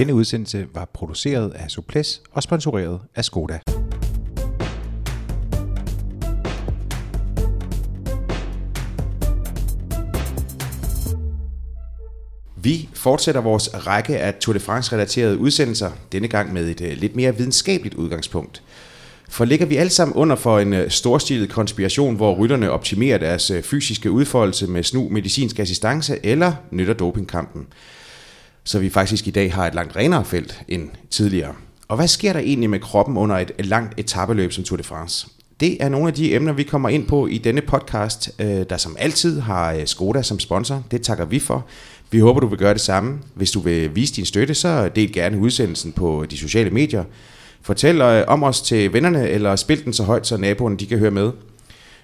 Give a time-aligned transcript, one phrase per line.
[0.00, 3.58] Denne udsendelse var produceret af Suples og sponsoreret af Skoda.
[12.62, 17.16] Vi fortsætter vores række af Tour de France-relaterede udsendelser, denne gang med et øh, lidt
[17.16, 18.62] mere videnskabeligt udgangspunkt.
[19.28, 23.50] For ligger vi alle sammen under for en øh, storstilet konspiration, hvor rytterne optimerer deres
[23.50, 27.66] øh, fysiske udfoldelse med snu medicinsk assistance eller nytter dopingkampen?
[28.70, 31.54] Så vi faktisk i dag har et langt renere felt end tidligere.
[31.88, 35.26] Og hvad sker der egentlig med kroppen under et langt etabeløb som Tour de France?
[35.60, 38.76] Det er nogle af de emner, vi kommer ind på i denne podcast, øh, der
[38.76, 40.84] som altid har øh, Skoda som sponsor.
[40.90, 41.66] Det takker vi for.
[42.10, 43.18] Vi håber, du vil gøre det samme.
[43.34, 47.04] Hvis du vil vise din støtte, så del gerne udsendelsen på de sociale medier.
[47.62, 50.98] Fortæl øh, om os til vennerne, eller spil den så højt, så naboerne de kan
[50.98, 51.30] høre med.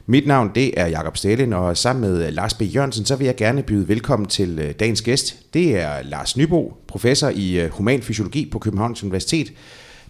[0.08, 2.62] Mit navn det er Jakob Stalin, og sammen med Lars B.
[2.62, 5.36] Jørgensen, så vil jeg gerne byde velkommen til øh, dagens gæst.
[5.54, 9.52] Det er Lars Nybo, professor i øh, human fysiologi på Københavns Universitet,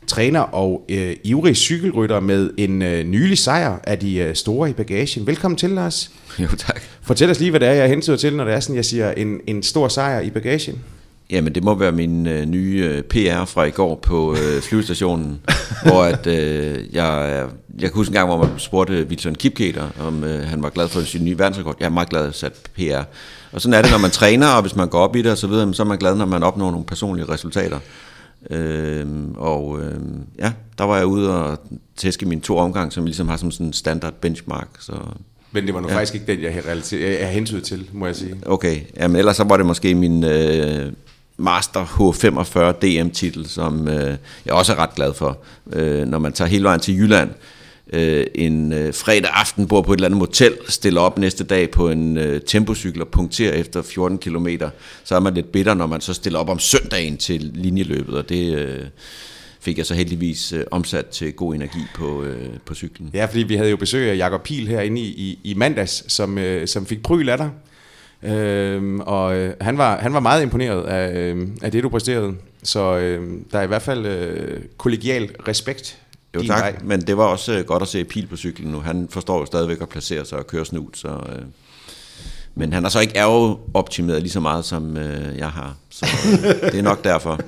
[0.06, 4.72] træner og øh, ivrig cykelrytter med en øh, nylig sejr af de øh, store i
[4.72, 5.26] bagagen.
[5.26, 6.10] Velkommen til, Lars.
[6.38, 6.82] Jo, tak.
[7.02, 9.10] Fortæl os lige, hvad det er, jeg hentyder til, når det er sådan, jeg siger
[9.10, 10.78] en, en stor sejr i bagagen.
[11.30, 15.40] Jamen, det må være min øh, nye øh, PR fra i går på øh, flyvestationen,
[15.86, 17.44] hvor at, øh, jeg,
[17.78, 20.88] jeg kan huske en gang, hvor man spurgte Wilson Kipketer, om øh, han var glad
[20.88, 21.76] for sin nye verdensrekord.
[21.80, 23.02] Jeg er meget glad at sat PR.
[23.52, 25.38] Og sådan er det, når man træner, og hvis man går op i det og
[25.38, 27.78] så videre, så er man glad, når man opnår nogle personlige resultater.
[28.50, 30.00] Øh, og øh,
[30.38, 31.58] ja, der var jeg ude og
[31.96, 34.68] tæske mine to omgang, som ligesom har som sådan en standard benchmark.
[34.80, 34.92] Så,
[35.52, 35.94] Men det var nu ja.
[35.96, 38.34] faktisk ikke den, jeg, relater, jeg hentede til, må jeg sige.
[38.46, 40.92] Okay, jamen ellers så var det måske min øh,
[41.36, 45.38] Master H45 DM-titel, som øh, jeg også er ret glad for.
[45.72, 47.30] Øh, når man tager hele vejen til Jylland,
[47.92, 51.70] øh, en øh, fredag aften, bor på et eller andet motel, stiller op næste dag
[51.70, 54.48] på en øh, tempocykel og punkterer efter 14 km,
[55.04, 58.28] så er man lidt bitter, når man så stiller op om søndagen til linjeløbet, og
[58.28, 58.54] det...
[58.54, 58.84] Øh,
[59.60, 63.10] fik jeg så heldigvis øh, omsat til god energi på, øh, på cyklen.
[63.14, 66.38] Ja, fordi vi havde jo besøg af Jakob Pil herinde i, i, i mandags, som,
[66.38, 67.50] øh, som fik pryl af dig.
[68.22, 72.34] Øhm, og øh, han, var, han var meget imponeret af, øh, af det, du præsterede.
[72.62, 75.98] Så øh, der er i hvert fald øh, kollegial respekt
[76.36, 76.76] jo tak, vej.
[76.84, 78.80] men det var også øh, godt at se Pil på cyklen nu.
[78.80, 81.08] Han forstår jo stadigvæk at placere sig og køre snut, så...
[81.08, 81.42] Øh,
[82.58, 83.24] men han har så ikke
[83.74, 85.74] optimeret lige så meget, som øh, jeg har.
[85.90, 87.40] Så øh, det er nok derfor.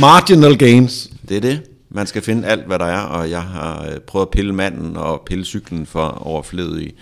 [0.00, 1.10] Marginal gains.
[1.28, 1.62] Det er det.
[1.90, 4.96] Man skal finde alt, hvad der er, og jeg har øh, prøvet at pille manden
[4.96, 6.94] og pille cyklen for overflødig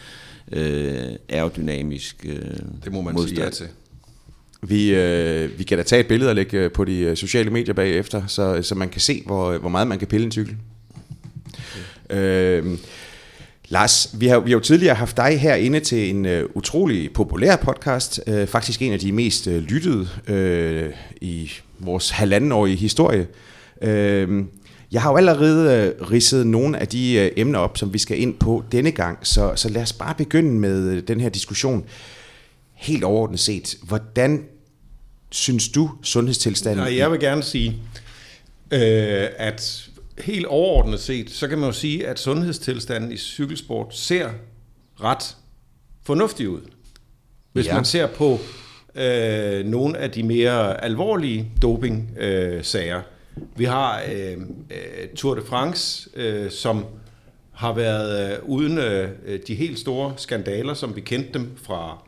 [0.52, 2.34] øh, aerodynamisk øh,
[2.84, 3.36] Det må man modstand.
[3.36, 3.66] sige ja til.
[4.62, 7.50] Vi, øh, vi kan da tage et billede og lægge øh, på de øh, sociale
[7.50, 10.56] medier bagefter, så, så man kan se, hvor, hvor meget man kan pille en cykel.
[12.10, 12.78] Øh,
[13.68, 17.56] Lars, vi har, vi har jo tidligere haft dig herinde til en uh, utrolig populær
[17.56, 23.26] podcast, uh, faktisk en af de mest uh, lyttede uh, i vores halvandenårige historie.
[23.82, 23.88] Uh,
[24.92, 28.20] jeg har jo allerede uh, ridset nogle af de uh, emner op, som vi skal
[28.20, 31.84] ind på denne gang, så, så lad os bare begynde med uh, den her diskussion.
[32.74, 34.44] Helt overordnet set, hvordan
[35.30, 36.86] synes du sundhedstilstanden?
[36.86, 37.76] Ja, jeg vil gerne sige,
[38.70, 44.30] øh, at helt overordnet set, så kan man jo sige, at sundhedstilstanden i cykelsport ser
[45.02, 45.36] ret
[46.02, 46.60] fornuftig ud.
[47.52, 47.74] Hvis ja.
[47.74, 48.38] man ser på
[48.94, 52.98] øh, nogle af de mere alvorlige doping-sager.
[52.98, 53.04] Øh,
[53.56, 54.32] vi har øh,
[54.70, 56.84] øh, Tour de France, øh, som
[57.52, 59.08] har været øh, uden øh,
[59.46, 61.98] de helt store skandaler, som vi kendte dem fra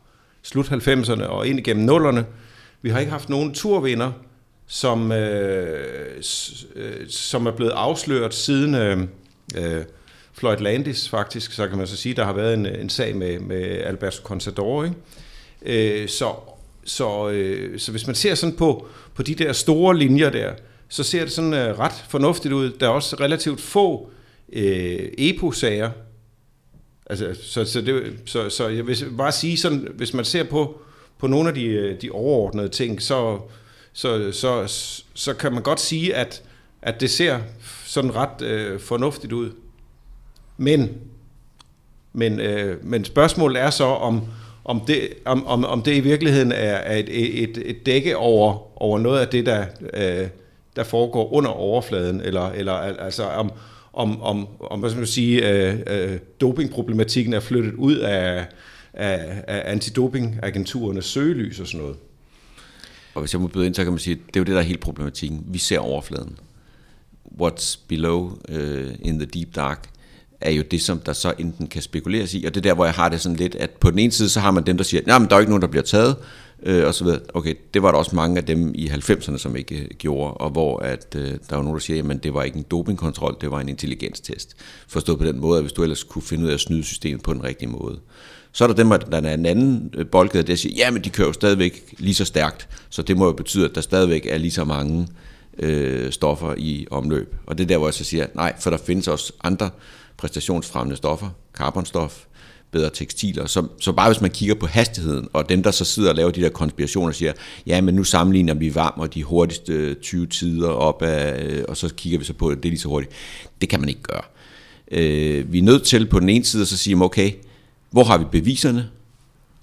[0.43, 2.26] slut 90'erne og ind igennem nullerne.
[2.82, 4.12] Vi har ikke haft nogen turvinder,
[4.66, 6.22] som, øh,
[6.75, 8.99] øh, som er blevet afsløret siden øh,
[9.56, 9.84] øh,
[10.32, 13.38] Floyd Landis faktisk, så kan man så sige, der har været en, en sag med,
[13.38, 14.84] med Alberto Contador.
[14.84, 16.03] Ikke?
[16.03, 16.32] Øh, så,
[16.84, 20.53] så, øh, så hvis man ser sådan på, på de der store linjer der,
[20.92, 22.70] så ser det sådan øh, ret fornuftigt ud.
[22.70, 24.10] Der er også relativt få
[24.53, 25.91] øh, EPO-sager.
[27.06, 30.81] Altså, så, så, det, så, så jeg vil bare sige sådan, hvis man ser på,
[31.19, 33.41] på nogle af de, øh, de overordnede ting, så,
[33.93, 34.72] så, så,
[35.14, 36.43] så kan man godt sige, at,
[36.82, 37.40] at det ser
[37.84, 39.50] sådan ret øh, fornuftigt ud.
[40.56, 40.90] Men,
[42.12, 44.22] men, øh, men spørgsmålet er så, om,
[44.64, 48.82] om, det, om, om, om det i virkeligheden er, er et, et, et dække over,
[48.82, 50.28] over noget af det, der, øh,
[50.76, 53.52] der foregår under overfladen, eller, eller altså om,
[53.92, 58.46] om, om, om hvad skal man sige, øh, øh, dopingproblematikken er flyttet ud af,
[58.92, 61.96] af, af antidopingagenturernes søgelys og sådan noget.
[63.14, 64.58] Og hvis jeg må byde ind, så kan man sige, det er jo det, der
[64.58, 65.44] er helt problematikken.
[65.46, 66.38] Vi ser overfladen.
[67.42, 69.88] What's below uh, in the deep dark
[70.40, 72.84] er jo det, som der så enten kan spekuleres i, og det er der, hvor
[72.84, 74.84] jeg har det sådan lidt, at på den ene side, så har man dem, der
[74.84, 76.16] siger, nej, men der er jo ikke nogen, der bliver taget,
[76.62, 77.20] øh, og så videre.
[77.35, 80.50] Okay, det var der også mange af dem i 90'erne, som ikke øh, gjorde, og
[80.50, 83.50] hvor at, øh, der var nogen, der siger, at det var ikke en dopingkontrol, det
[83.50, 84.56] var en intelligenstest.
[84.88, 87.23] Forstået på den måde, at hvis du ellers kunne finde ud af at snyde systemet
[87.23, 87.99] på den rigtige måde.
[88.53, 91.11] Så er der dem, der er en anden øh, boldgade, der siger, ja, men de
[91.11, 94.38] kører jo stadigvæk lige så stærkt, så det må jo betyde, at der stadigvæk er
[94.38, 95.09] lige så mange
[95.59, 97.35] øh, stoffer i omløb.
[97.47, 99.70] Og det er der, hvor jeg så siger, nej, for der findes også andre
[100.17, 102.25] præstationsfremmende stoffer, carbonstof,
[102.72, 103.46] bedre tekstiler.
[103.46, 106.30] Så, så bare hvis man kigger på hastigheden, og dem, der så sidder og laver
[106.30, 107.32] de der konspirationer, siger,
[107.66, 111.76] ja, men nu sammenligner vi varm og de hurtigste 20 tider op af, øh, og
[111.76, 113.12] så kigger vi så på, at det er lige så hurtigt.
[113.60, 114.22] Det kan man ikke gøre.
[114.90, 117.32] Øh, vi er nødt til på den ene side at så sige, okay,
[117.90, 118.88] hvor har vi beviserne,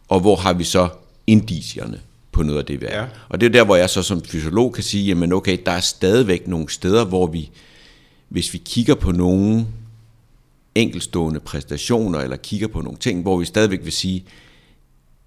[0.08, 0.88] og hvor har vi så
[1.28, 2.00] indicierne
[2.32, 3.00] på noget af det, er.
[3.00, 3.06] Ja.
[3.30, 5.80] Og det er der, hvor jeg så som fysiolog kan sige, jamen okay, der er
[5.80, 7.50] stadigvæk nogle steder, hvor vi,
[8.30, 9.66] hvis vi kigger på nogle
[10.76, 14.26] enkelstående præstationer, eller kigger på nogle ting, hvor vi stadigvæk vil sige,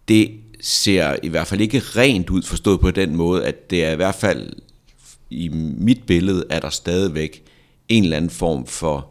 [0.09, 0.31] det
[0.61, 3.97] ser i hvert fald ikke rent ud forstået på den måde, at det er i
[3.97, 4.53] hvert fald
[5.31, 5.49] i
[5.79, 7.43] mit billede, er der stadigvæk
[7.89, 9.09] en eller anden form for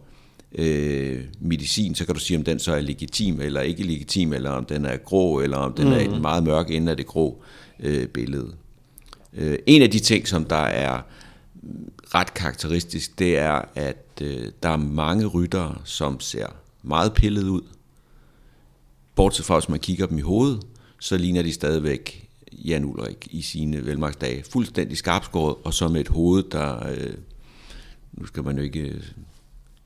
[0.56, 4.50] øh, medicin, så kan du sige, om den så er legitim eller ikke legitim, eller
[4.50, 5.94] om den er grå, eller om den mm.
[5.94, 7.44] er i den meget mørke ende af det grå
[7.80, 8.54] øh, billede.
[9.34, 11.02] Øh, en af de ting, som der er
[12.16, 16.48] ret karakteristisk, det er, at øh, der er mange ryttere, som ser
[16.84, 17.62] meget pillet ud.
[19.16, 20.64] Bortset fra, hvis man kigger dem i hovedet,
[21.00, 24.44] så ligner de stadigvæk Jan Ulrik i sine velmagtsdage.
[24.50, 26.90] Fuldstændig skarpskåret, og så med et hoved, der...
[26.90, 27.14] Øh,
[28.12, 29.02] nu skal man jo ikke øh,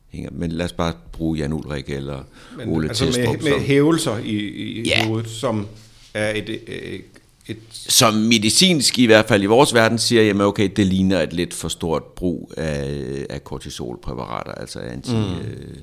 [0.10, 2.24] hænge, men lad os bare bruge Jan Ulrik eller
[2.58, 3.44] men, Ole altså Testrup.
[3.44, 5.08] Med, med hævelser i, i ja.
[5.08, 5.68] hovedet, som
[6.14, 7.02] er et, et, et...
[7.72, 11.54] Som medicinsk i hvert fald i vores verden siger, jamen okay, det ligner et lidt
[11.54, 15.12] for stort brug af, af kortisolpræparater, altså anti...
[15.12, 15.40] Mm.
[15.40, 15.78] Øh,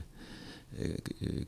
[0.81, 1.43] øh,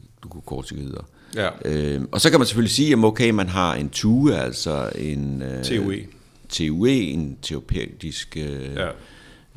[1.35, 1.49] Ja.
[1.65, 5.43] Øh, og så kan man selvfølgelig sige, at okay, man har en TUE, altså en...
[5.43, 5.97] Øh, TUE.
[6.49, 8.37] TUE, en terapeutisk...
[8.37, 8.89] Øh, ja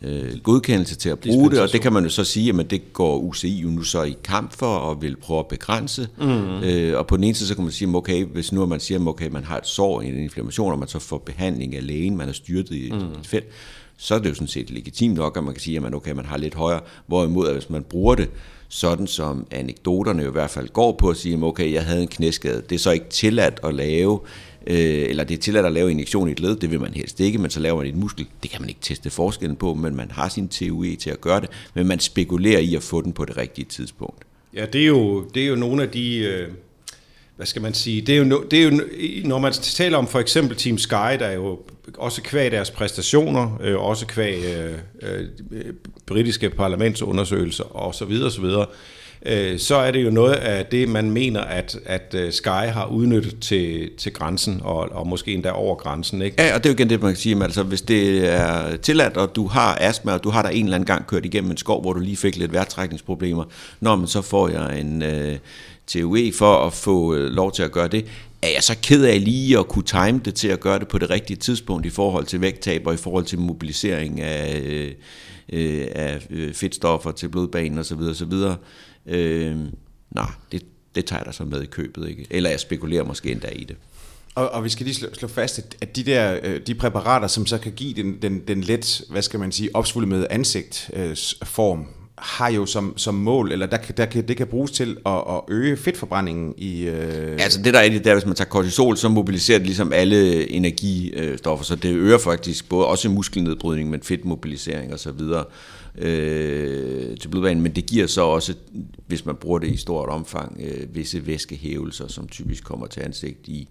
[0.04, 2.94] øh, godkendelse til at bruge det, og det kan man jo så sige, at det
[2.94, 6.08] går UCI jo nu så i kamp for og vil prøve at begrænse.
[6.18, 6.64] Mm.
[6.64, 9.08] Øh, og på den ene side, så kan man sige, okay, hvis nu man siger,
[9.08, 12.30] okay, man har et sår, en inflammation, og man så får behandling af lægen, man
[12.30, 12.98] er styrtet i mm.
[12.98, 13.46] et felt,
[13.98, 16.12] så er det jo sådan set legitimt nok, at man kan sige, at man, okay,
[16.12, 18.30] man har lidt højere, hvorimod at hvis man bruger det,
[18.70, 22.62] sådan som anekdoterne i hvert fald går på at sige, okay, jeg havde en knæskade,
[22.70, 24.20] det er så ikke tilladt at lave
[24.68, 27.20] øh, eller det er tilladt at lave injektion i et led, det vil man helst
[27.20, 28.28] ikke, men så laver man et muskel.
[28.44, 31.42] Det kan man ikke teste forskellen på, men man har sin TUE til at gøre
[31.42, 34.24] det, men man spekulerer i at få den på det rigtige tidspunkt.
[34.54, 36.18] Ja, det er jo, det er jo nogle af de...
[36.18, 36.48] Øh
[37.38, 38.82] hvad skal man sige, det er, jo, det er jo,
[39.26, 41.60] når man taler om for eksempel Team Sky, der er jo
[41.98, 45.74] også kvæg deres præstationer, øh, også kvæg øh, øh,
[46.06, 48.12] britiske parlamentsundersøgelser osv.
[48.26, 48.46] osv.,
[49.26, 52.86] øh, så er det jo noget af det, man mener, at, at øh, Sky har
[52.86, 56.22] udnyttet til, til grænsen, og, og måske endda over grænsen.
[56.22, 56.44] Ikke?
[56.44, 59.18] Ja, og det er jo igen det, man kan sige, altså hvis det er tilladt,
[59.18, 61.58] og du har astma, og du har der en eller anden gang kørt igennem en
[61.58, 63.44] skov, hvor du lige fik lidt vejrtrækningsproblemer,
[63.80, 65.38] når man så får jeg en øh,
[65.88, 68.06] TUE for at få øh, lov til at gøre det,
[68.42, 70.98] er jeg så ked af lige at kunne time det til at gøre det på
[70.98, 74.92] det rigtige tidspunkt i forhold til vægttab og i forhold til mobilisering af, øh,
[75.50, 78.00] øh af øh, fedtstoffer til blodbanen osv.
[78.00, 78.34] osv.
[79.08, 79.58] Øh,
[80.12, 80.64] nej, det,
[80.96, 82.28] det tager jeg da så med i købet, ikke?
[82.30, 83.76] Eller jeg spekulerer måske endda i det.
[84.36, 87.46] Og, og vi skal lige slå, slå fast, at de der øh, de præparater, som
[87.46, 91.86] så kan give den, den, den let, hvad skal man sige, opsvulmede ansigtsform, øh,
[92.18, 95.42] har jo som, som mål, eller der, der kan, det kan bruges til at, at
[95.50, 96.82] øge fedtforbrændingen i...
[96.82, 97.38] Øh...
[97.40, 100.50] Altså det der er det der, hvis man tager kortisol, så mobiliserer det ligesom alle
[100.50, 105.46] energistoffer, så det øger faktisk både også muskelnedbrydning, men fedtmobilisering og så videre
[105.98, 108.54] øh, til blodbanen, men det giver så også,
[109.08, 113.48] hvis man bruger det i stort omfang, øh, visse væskehævelser, som typisk kommer til ansigt
[113.48, 113.68] i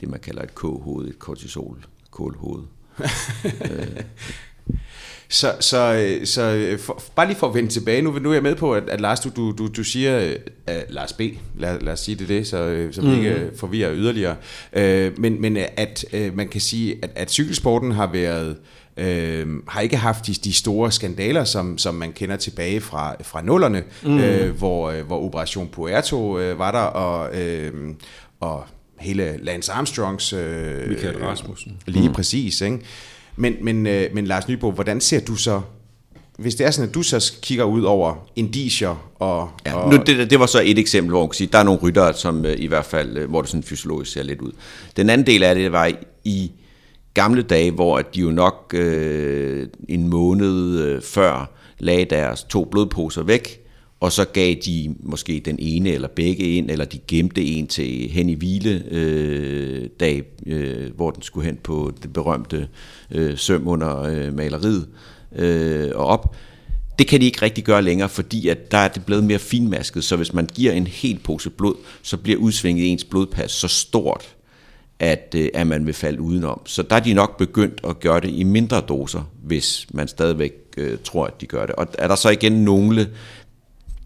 [0.00, 2.62] det, man kalder et K-hoved, et kortisol, kålhoved.
[3.70, 4.00] øh.
[5.28, 8.54] Så, så, så for, bare lige for at vende tilbage, nu, nu er jeg med
[8.54, 10.34] på, at, at Lars, du, du, du, du siger,
[10.68, 11.20] uh, Lars B,
[11.58, 13.14] lad, lad os sige det det, så, så vi mm.
[13.14, 14.36] ikke forvirrer yderligere,
[14.76, 18.56] uh, men, men at uh, man kan sige, at, at cykelsporten har været øh,
[19.68, 23.82] har ikke haft de, de store skandaler, som, som man kender tilbage fra, fra nullerne,
[24.02, 24.18] mm.
[24.18, 27.72] øh, hvor, øh, hvor Operation Puerto øh, var der, og, øh,
[28.40, 28.64] og
[28.98, 30.32] hele Lance Armstrongs...
[30.32, 31.76] Øh, Michael Rasmussen.
[31.86, 32.14] Lige mm.
[32.14, 32.78] præcis, ikke?
[33.36, 35.60] Men, men, øh, men Lars Nybo, hvordan ser du så
[36.38, 39.50] hvis det er sådan, at du så kigger ud over indicier og...
[39.66, 41.62] Ja, og nu, det, det var så et eksempel, hvor man kan sige, der er
[41.62, 44.52] nogle ryttere, som øh, i hvert fald, øh, hvor det sådan fysiologisk ser lidt ud.
[44.96, 45.90] Den anden del af det var
[46.24, 46.50] i
[47.14, 53.22] gamle dage, hvor de jo nok øh, en måned øh, før lagde deres to blodposer
[53.22, 53.62] væk,
[54.00, 58.10] og så gav de måske den ene eller begge ind, eller de gemte en til
[58.10, 62.68] hen i hvile øh, dag, øh, hvor den skulle hen på det berømte
[63.10, 64.88] øh, søm under øh, maleriet
[65.36, 66.36] øh, og op.
[66.98, 70.04] Det kan de ikke rigtig gøre længere, fordi at der er det blevet mere finmasket,
[70.04, 73.68] så hvis man giver en hel pose blod, så bliver udsvinget i ens blodpas så
[73.68, 74.34] stort,
[75.02, 76.60] at, øh, at man vil falde udenom.
[76.66, 80.52] Så der er de nok begyndt at gøre det i mindre doser, hvis man stadigvæk
[80.76, 81.74] øh, tror, at de gør det.
[81.74, 83.08] Og er der så igen nogle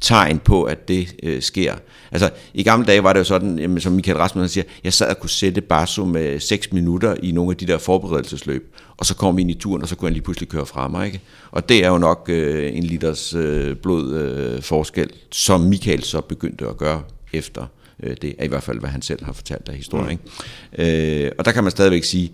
[0.00, 1.74] tegn på, at det øh, sker.
[2.12, 5.10] Altså, i gamle dage var det jo sådan, jamen, som Michael Rasmussen siger, jeg sad
[5.10, 9.14] og kunne sætte Basso med 6 minutter i nogle af de der forberedelsesløb, og så
[9.14, 11.06] kom vi ind i turen, og så kunne han lige pludselig køre fra mig.
[11.06, 11.20] Ikke?
[11.50, 16.20] Og det er jo nok øh, en liters øh, blod øh, forskel, som Michael så
[16.20, 17.66] begyndte at gøre efter
[18.02, 20.20] øh, det, er i hvert fald, hvad han selv har fortalt af historien.
[20.78, 20.78] Mm.
[20.78, 21.24] Ikke?
[21.24, 22.32] Øh, og der kan man stadigvæk sige,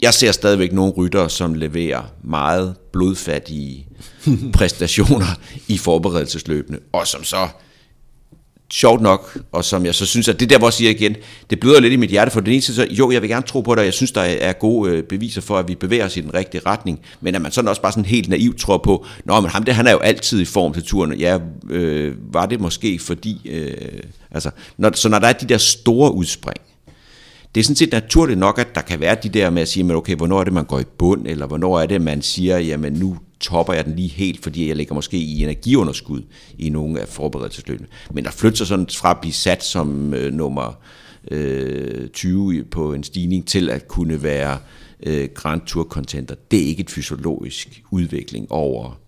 [0.00, 3.86] jeg ser stadigvæk nogle ryttere, som leverer meget blodfattige
[4.54, 7.48] præstationer i forberedelsesløbene, og som så
[8.72, 11.16] sjovt nok, og som jeg så synes, at det der, hvor jeg siger igen,
[11.50, 13.46] det bløder lidt i mit hjerte, for den ene side, så jo, jeg vil gerne
[13.46, 16.04] tro på det, og jeg synes, der er gode øh, beviser for, at vi bevæger
[16.04, 18.78] os i den rigtige retning, men at man sådan også bare sådan helt naivt tror
[18.78, 21.38] på, nå, men ham der, han er jo altid i form til turen, ja,
[21.70, 26.14] øh, var det måske fordi, øh, altså, når, så når der er de der store
[26.14, 26.60] udspring,
[27.54, 29.84] det er sådan set naturligt nok, at der kan være de der med at sige,
[29.84, 32.58] men okay, hvornår er det, man går i bund, eller hvornår er det, man siger,
[32.58, 36.22] jamen nu topper jeg den lige helt, fordi jeg ligger måske i energiunderskud
[36.58, 37.88] i nogle af forberedelsesløbene.
[38.12, 40.78] Men der flytter sig sådan fra at blive sat som øh, nummer
[41.30, 44.58] øh, 20 på en stigning til at kunne være
[45.02, 48.98] øh, Grand Tour contenter, Det er ikke et fysiologisk udvikling over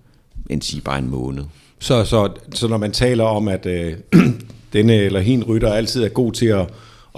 [0.50, 1.44] en sige bare en måned.
[1.78, 3.94] Så, så, så når man taler om, at øh,
[4.72, 6.66] denne eller hin rytter altid er god til at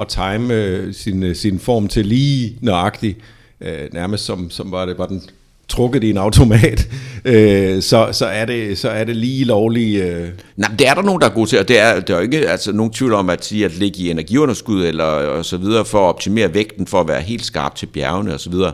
[0.00, 3.18] at time øh, sin, øh, sin form til lige nøjagtigt,
[3.60, 5.22] øh, nærmest som, som var, det, var den
[5.68, 6.88] trukket i en automat,
[7.24, 10.04] øh, så, så, er det, så er det lige lovligt.
[10.04, 10.28] Øh.
[10.56, 12.22] Nej, det er der nogen, der er gode til, og det er, det er jo
[12.22, 15.84] ikke altså, nogen tvivl om at sige, at ligge i energiunderskud eller og så videre,
[15.84, 18.72] for at optimere vægten, for at være helt skarp til bjergene og så videre,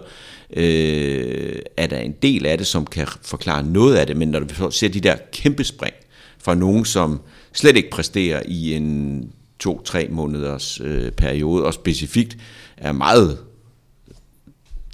[0.56, 4.40] øh, er der en del af det, som kan forklare noget af det, men når
[4.40, 5.94] du ser de der kæmpe spring
[6.38, 7.20] fra nogen, som
[7.52, 9.24] slet ikke præsterer i en
[9.58, 12.36] to-tre måneders øh, periode, og specifikt
[12.76, 13.38] er meget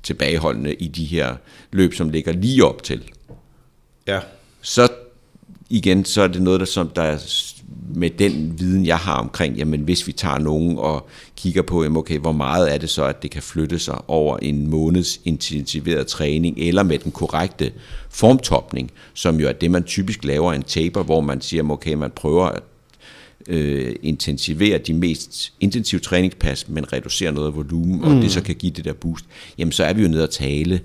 [0.03, 1.37] tilbageholdende i de her
[1.73, 3.11] løb, som ligger lige op til.
[4.07, 4.21] Ja.
[4.63, 4.89] Så
[5.71, 7.19] igen, så er det noget, der, som der er
[7.95, 11.97] med den viden, jeg har omkring, jamen hvis vi tager nogen og kigger på, jamen
[11.97, 16.07] okay, hvor meget er det så, at det kan flytte sig over en måneds intensiveret
[16.07, 17.73] træning, eller med den korrekte
[18.11, 22.11] formtopning, som jo er det, man typisk laver en taper, hvor man siger, okay, man
[22.11, 22.63] prøver at
[23.49, 28.03] øh, intensivere de mest intensive træningspas, men reducere noget af volumen, mm.
[28.03, 29.25] og det så kan give det der boost,
[29.59, 30.81] jamen så er vi jo nede at tale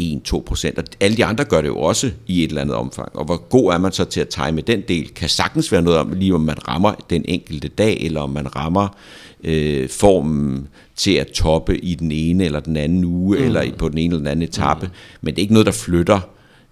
[0.00, 3.16] 1-2 procent, og alle de andre gør det jo også i et eller andet omfang.
[3.16, 5.98] Og hvor god er man så til at time den del, kan sagtens være noget
[5.98, 8.96] om, lige om man rammer den enkelte dag, eller om man rammer
[9.44, 13.44] øh, formen til at toppe i den ene eller den anden uge, mm.
[13.44, 14.92] eller på den ene eller den anden etape, mm.
[15.20, 16.20] men det er ikke noget, der flytter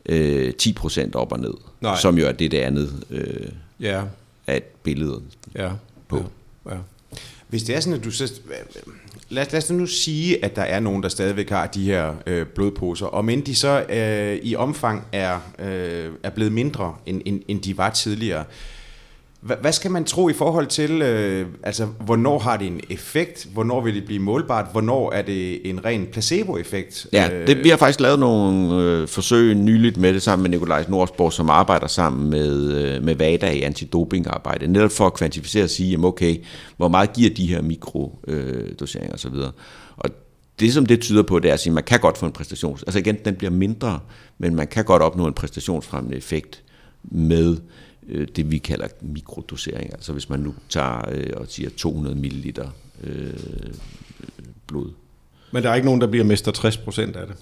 [0.07, 1.97] øh, 10 procent op og ned, Nej.
[1.97, 3.49] som jo er det, det andet øh,
[3.81, 4.00] ja
[4.50, 5.23] af et billede
[5.54, 5.71] ja.
[6.09, 6.25] på.
[6.66, 6.75] Ja.
[6.75, 6.76] Ja.
[7.49, 8.40] Hvis det er sådan, at du så...
[9.28, 12.47] Lad, lad os nu sige, at der er nogen, der stadigvæk har de her øh,
[12.47, 17.42] blodposer, og men de så øh, i omfang er, øh, er blevet mindre, end, end,
[17.49, 18.45] end de var tidligere.
[19.40, 23.80] Hvad skal man tro i forhold til, øh, altså hvornår har det en effekt, hvornår
[23.80, 27.06] vil det blive målbart, hvornår er det en ren placebo-effekt?
[27.12, 30.85] Ja, det, vi har faktisk lavet nogle øh, forsøg nyligt med det sammen med Nikolaj
[30.88, 35.70] Nordsborg, som arbejder sammen med, øh, med VADA i antidopingarbejde, netop for at kvantificere og
[35.70, 36.37] sige, jamen okay,
[36.76, 39.35] hvor meget giver de her mikrodoseringer øh, osv.
[39.97, 40.11] Og
[40.61, 42.32] det som det tyder på, det er at sige, at man kan godt få en
[42.32, 44.00] præstation, altså igen, den bliver mindre,
[44.38, 46.62] men man kan godt opnå en præstationsfremmende effekt
[47.02, 47.56] med
[48.09, 49.92] øh, det, vi kalder mikrodosering.
[49.92, 52.61] Altså hvis man nu tager øh, og siger 200 ml
[53.04, 53.35] øh,
[54.66, 54.90] blod.
[55.52, 57.37] Men der er ikke nogen, der bliver mester 60 procent af det?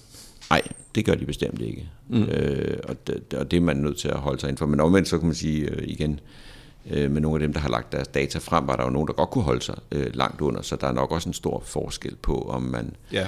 [0.49, 0.61] Nej,
[0.95, 1.89] det gør de bestemt ikke.
[2.07, 2.23] Mm.
[2.23, 4.65] Øh, og, det, og det er man nødt til at holde sig ind for.
[4.65, 6.19] Men omvendt så kan man sige øh, igen,
[6.89, 9.07] øh, med nogle af dem, der har lagt deres data frem, var der jo nogen,
[9.07, 11.63] der godt kunne holde sig øh, langt under, så der er nok også en stor
[11.65, 12.95] forskel på, om man...
[13.11, 13.27] Ja.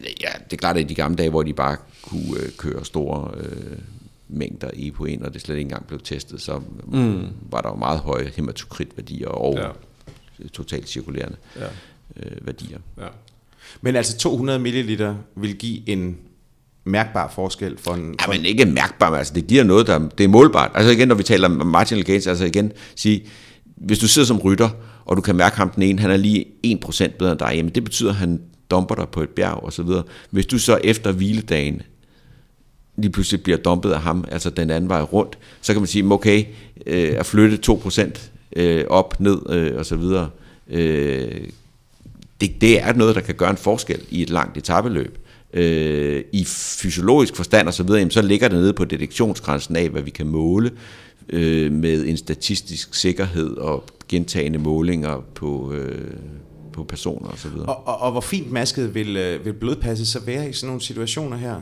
[0.00, 2.52] Ja, ja det er klart, at i de gamle dage, hvor de bare kunne øh,
[2.58, 3.78] køre store øh,
[4.34, 7.26] mængder EPO1, og det slet ikke engang blev testet, så mm.
[7.50, 10.48] var der jo meget høje hematokritværdier og ja.
[10.52, 11.66] totalt cirkulerende ja.
[12.16, 12.78] øh, værdier.
[13.00, 13.06] Ja.
[13.80, 16.16] Men altså 200 ml vil give en
[16.84, 18.14] mærkbar forskel for en...
[18.20, 20.70] Ja, men ikke mærkbar, men altså det giver noget, der det er målbart.
[20.74, 23.26] Altså igen, når vi taler om marginal gains, altså igen, sige,
[23.76, 24.68] hvis du sidder som rytter,
[25.04, 27.74] og du kan mærke ham den ene, han er lige 1% bedre end dig, jamen
[27.74, 30.02] det betyder, at han dumper dig på et bjerg og så videre.
[30.30, 31.82] Hvis du så efter hviledagen
[32.96, 36.12] lige pludselig bliver dumpet af ham, altså den anden vej rundt, så kan man sige,
[36.12, 36.44] okay,
[36.86, 40.30] øh, at flytte 2% øh, op, ned øh, og så videre,
[40.70, 41.48] øh,
[42.40, 45.18] det, det er noget, der kan gøre en forskel i et langt etabeløb.
[45.54, 49.88] Øh, I fysiologisk forstand og så videre, jamen, så ligger det nede på detektionsgrænsen af,
[49.88, 50.70] hvad vi kan måle
[51.28, 56.10] øh, med en statistisk sikkerhed og gentagende målinger på, øh,
[56.72, 57.66] på personer og så videre.
[57.66, 60.82] Og, og, og hvor fint masket vil, øh, vil blodpasset så være i sådan nogle
[60.82, 61.60] situationer her?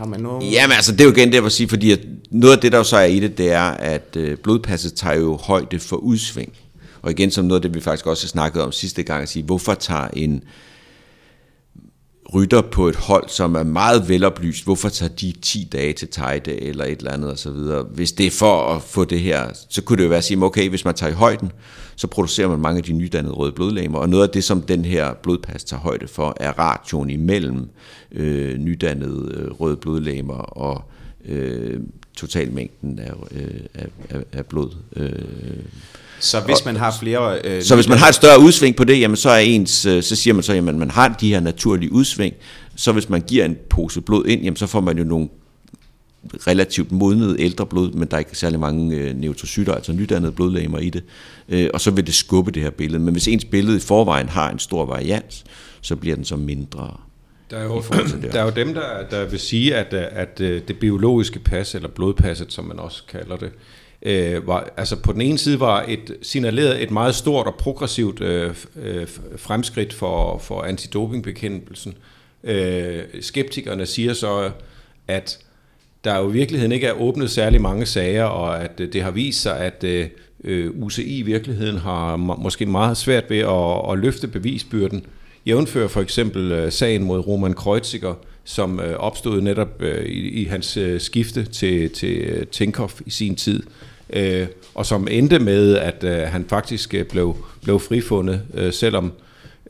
[0.00, 0.52] Har man noget...
[0.52, 2.72] Jamen altså, det er jo igen det, jeg vil sige, fordi at noget af det,
[2.72, 5.96] der jo så er i det, det er, at øh, blodpasset tager jo højde for
[5.96, 6.52] udsving.
[7.02, 9.42] Og igen, som noget af det, vi faktisk også snakkede om sidste gang, at sige,
[9.42, 10.42] hvorfor tager en
[12.34, 16.62] rytter på et hold, som er meget veloplyst, hvorfor tager de 10 dage til Tejde
[16.62, 17.50] eller et eller andet osv.
[17.94, 20.42] Hvis det er for at få det her, så kunne det jo være at sige,
[20.42, 21.52] okay, hvis man tager i højden,
[21.96, 24.84] så producerer man mange af de nydannede røde blodlegemer, og noget af det, som den
[24.84, 27.68] her blodpas tager højde for, er ratioen imellem
[28.12, 30.82] øh, nydannede øh, røde blodlegemer og
[31.24, 31.80] øh,
[32.20, 34.70] totalmængden af, øh, af, af, blod.
[34.96, 35.12] Øh,
[36.20, 37.40] så hvis man har flere...
[37.44, 40.02] Øh, så hvis man har et større udsving på det, jamen så er ens, øh,
[40.02, 42.34] så siger man så, at man har de her naturlige udsving.
[42.76, 45.28] Så hvis man giver en pose blod ind, jamen så får man jo nogle
[46.46, 50.78] relativt modnet ældre blod, men der er ikke særlig mange øh, neutrocytter, altså nydannede blodlegemer
[50.78, 51.02] i det.
[51.48, 53.02] Øh, og så vil det skubbe det her billede.
[53.02, 55.44] Men hvis ens billede i forvejen har en stor varians,
[55.80, 56.96] så bliver den så mindre.
[57.50, 57.82] Der er jo,
[58.32, 61.88] der er jo dem, der, der vil sige, at, at øh, det biologiske pas, eller
[61.88, 63.52] blodpasset, som man også kalder det,
[64.02, 68.20] øh, var, altså på den ene side var et signaleret et meget stort og progressivt
[68.20, 71.94] øh, øh, fremskridt for, for antidopingbekæmpelsen.
[72.44, 74.50] Øh, skeptikerne siger så,
[75.08, 75.38] at
[76.04, 79.10] der jo i virkeligheden ikke er åbnet særlig mange sager, og at øh, det har
[79.10, 79.84] vist sig, at
[80.44, 85.06] øh, UCI i virkeligheden har måske meget svært ved at, at løfte bevisbyrden.
[85.46, 90.44] Jævnfører for eksempel øh, sagen mod Roman Kreuziger, som øh, opstod netop øh, i, i
[90.44, 93.62] hans skifte til, til Tinkoff i sin tid
[94.12, 99.12] øh, og som endte med, at øh, han faktisk blev, blev frifundet, øh, selvom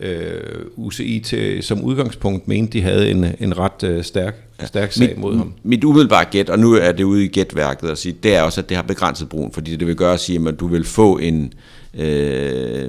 [0.00, 0.40] øh,
[0.76, 5.18] UCI til, som udgangspunkt mente, de havde en, en ret øh, stærk, stærk sag mit,
[5.18, 5.52] mod ham.
[5.62, 8.60] Mit umiddelbare gæt, og nu er det ude i gætværket at sige, det er også,
[8.60, 11.18] at det har begrænset brugen, fordi det vil gøre at sige, at du vil få
[11.18, 11.52] en,
[11.94, 12.88] øh,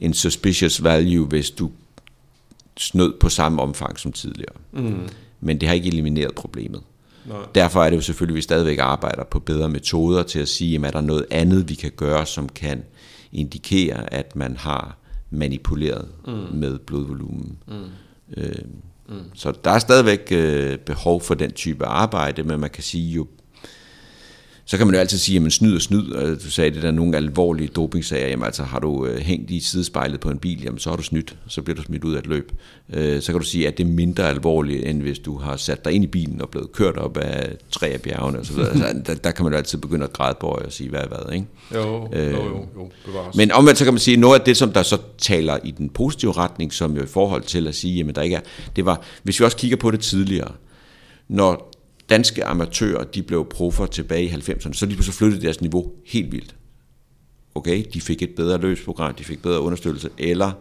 [0.00, 1.70] en suspicious value, hvis du
[2.80, 4.54] snød på samme omfang som tidligere.
[4.72, 5.08] Mm.
[5.40, 6.82] Men det har ikke elimineret problemet.
[7.26, 7.38] Nej.
[7.54, 10.78] Derfor er det jo selvfølgelig, at vi stadigvæk arbejder på bedre metoder til at sige,
[10.78, 12.82] at er der noget andet, vi kan gøre, som kan
[13.32, 14.96] indikere, at man har
[15.30, 16.32] manipuleret mm.
[16.52, 17.58] med blodvolumen.
[17.68, 17.74] Mm.
[18.36, 18.54] Øh,
[19.08, 19.14] mm.
[19.34, 23.26] Så der er stadigvæk øh, behov for den type arbejde, men man kan sige, jo
[24.70, 26.36] så kan man jo altid sige, at man snyd og snyd.
[26.36, 28.28] Du sagde, det der nogle alvorlige dopingsager.
[28.28, 31.02] Jamen altså, har du øh, hængt i sidespejlet på en bil, jamen så har du
[31.02, 31.36] snydt.
[31.48, 32.52] Så bliver du smidt ud af et løb.
[32.92, 35.84] Øh, så kan du sige, at det er mindre alvorligt, end hvis du har sat
[35.84, 38.38] dig ind i bilen og blevet kørt op af tre af bjergene.
[38.38, 38.70] Og så videre.
[38.70, 41.08] altså, der, der, kan man jo altid begynde at græde på og sige, hvad er
[41.08, 41.46] hvad, ikke?
[41.74, 43.36] Jo, øh, jo, jo, jo bevares.
[43.36, 45.88] Men omvendt så kan man sige, noget af det, som der så taler i den
[45.88, 48.40] positive retning, som jo i forhold til at sige, jamen der ikke er,
[48.76, 50.52] det var, hvis vi også kigger på det tidligere,
[51.28, 51.69] når
[52.10, 56.32] danske amatører, de blev proffer tilbage i 90'erne, så de så flyttede deres niveau helt
[56.32, 56.54] vildt.
[57.54, 60.52] Okay, de fik et bedre løbsprogram, de fik bedre understøttelse, eller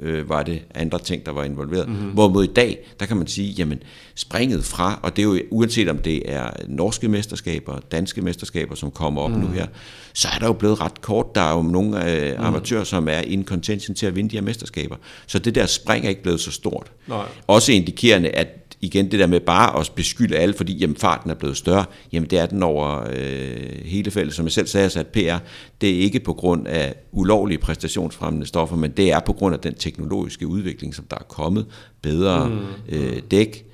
[0.00, 1.88] øh, var det andre ting, der var involveret.
[1.88, 2.10] Mm-hmm.
[2.10, 3.82] Hvorimod i dag, der kan man sige, jamen
[4.14, 8.90] springet fra, og det er jo uanset om det er norske mesterskaber, danske mesterskaber, som
[8.90, 9.38] kommer op mm.
[9.38, 9.66] nu her,
[10.12, 11.34] så er der jo blevet ret kort.
[11.34, 12.44] Der er jo nogle øh, mm.
[12.44, 14.96] amatører, som er in contention til at vinde de her mesterskaber.
[15.26, 16.92] Så det der spring er ikke blevet så stort.
[17.06, 17.26] Nej.
[17.46, 21.34] Også indikerende, at igen det der med bare at beskylde alle, fordi jamen, farten er
[21.34, 24.34] blevet større, jamen det er den over øh, hele feltet.
[24.34, 25.38] Som jeg selv sagde, så at PR,
[25.80, 29.60] det er ikke på grund af ulovlige præstationsfremmende stoffer, men det er på grund af
[29.60, 31.66] den teknologiske udvikling, som der er kommet.
[32.02, 32.56] Bedre mm.
[32.88, 33.64] øh, dæk,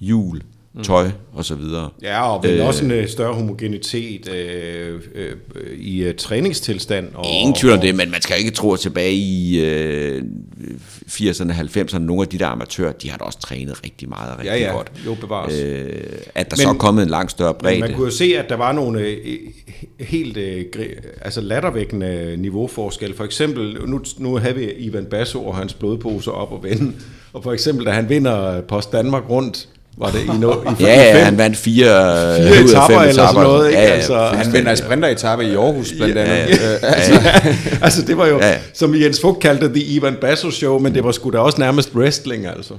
[0.00, 0.42] hjul.
[0.82, 1.90] Tøj og så videre.
[2.02, 5.32] Ja, og vel øh, også en øh, større homogenitet øh, øh,
[5.78, 7.08] i uh, træningstilstand.
[7.14, 10.22] Og, ingen tvivl om det, men man skal ikke tro at tilbage i øh,
[11.08, 14.38] 80'erne, 90'erne, nogle af de der amatører, de har da også trænet rigtig meget og
[14.38, 14.72] rigtig ja, ja.
[14.72, 14.92] godt.
[15.06, 15.54] Jo, bevares.
[15.54, 15.88] Øh,
[16.34, 17.80] at der men, så er kommet en langt større bredde.
[17.80, 19.38] Man kunne jo se, at der var nogle øh,
[20.00, 20.64] helt øh,
[21.22, 23.14] altså lattervækkende niveauforskel.
[23.14, 26.92] For eksempel, nu, nu havde vi Ivan Basso og hans blodposer op og vende.
[27.32, 29.68] Og for eksempel, da han vinder Post Danmark rundt,
[30.00, 31.86] var det i, no, i, ja, ja, han vandt fire,
[32.36, 33.68] fire ud af fem eller sådan noget.
[33.68, 33.80] Ikke?
[33.80, 36.60] Ja, ja, altså, han vinder sprinteretappe i Aarhus blandt ja, andet.
[36.60, 37.78] Ja, ja, altså, ja.
[37.86, 38.58] altså det var jo, ja.
[38.74, 41.94] som Jens Fugt kaldte The Ivan Basso Show, men det var sgu da også nærmest
[41.94, 42.74] wrestling altså.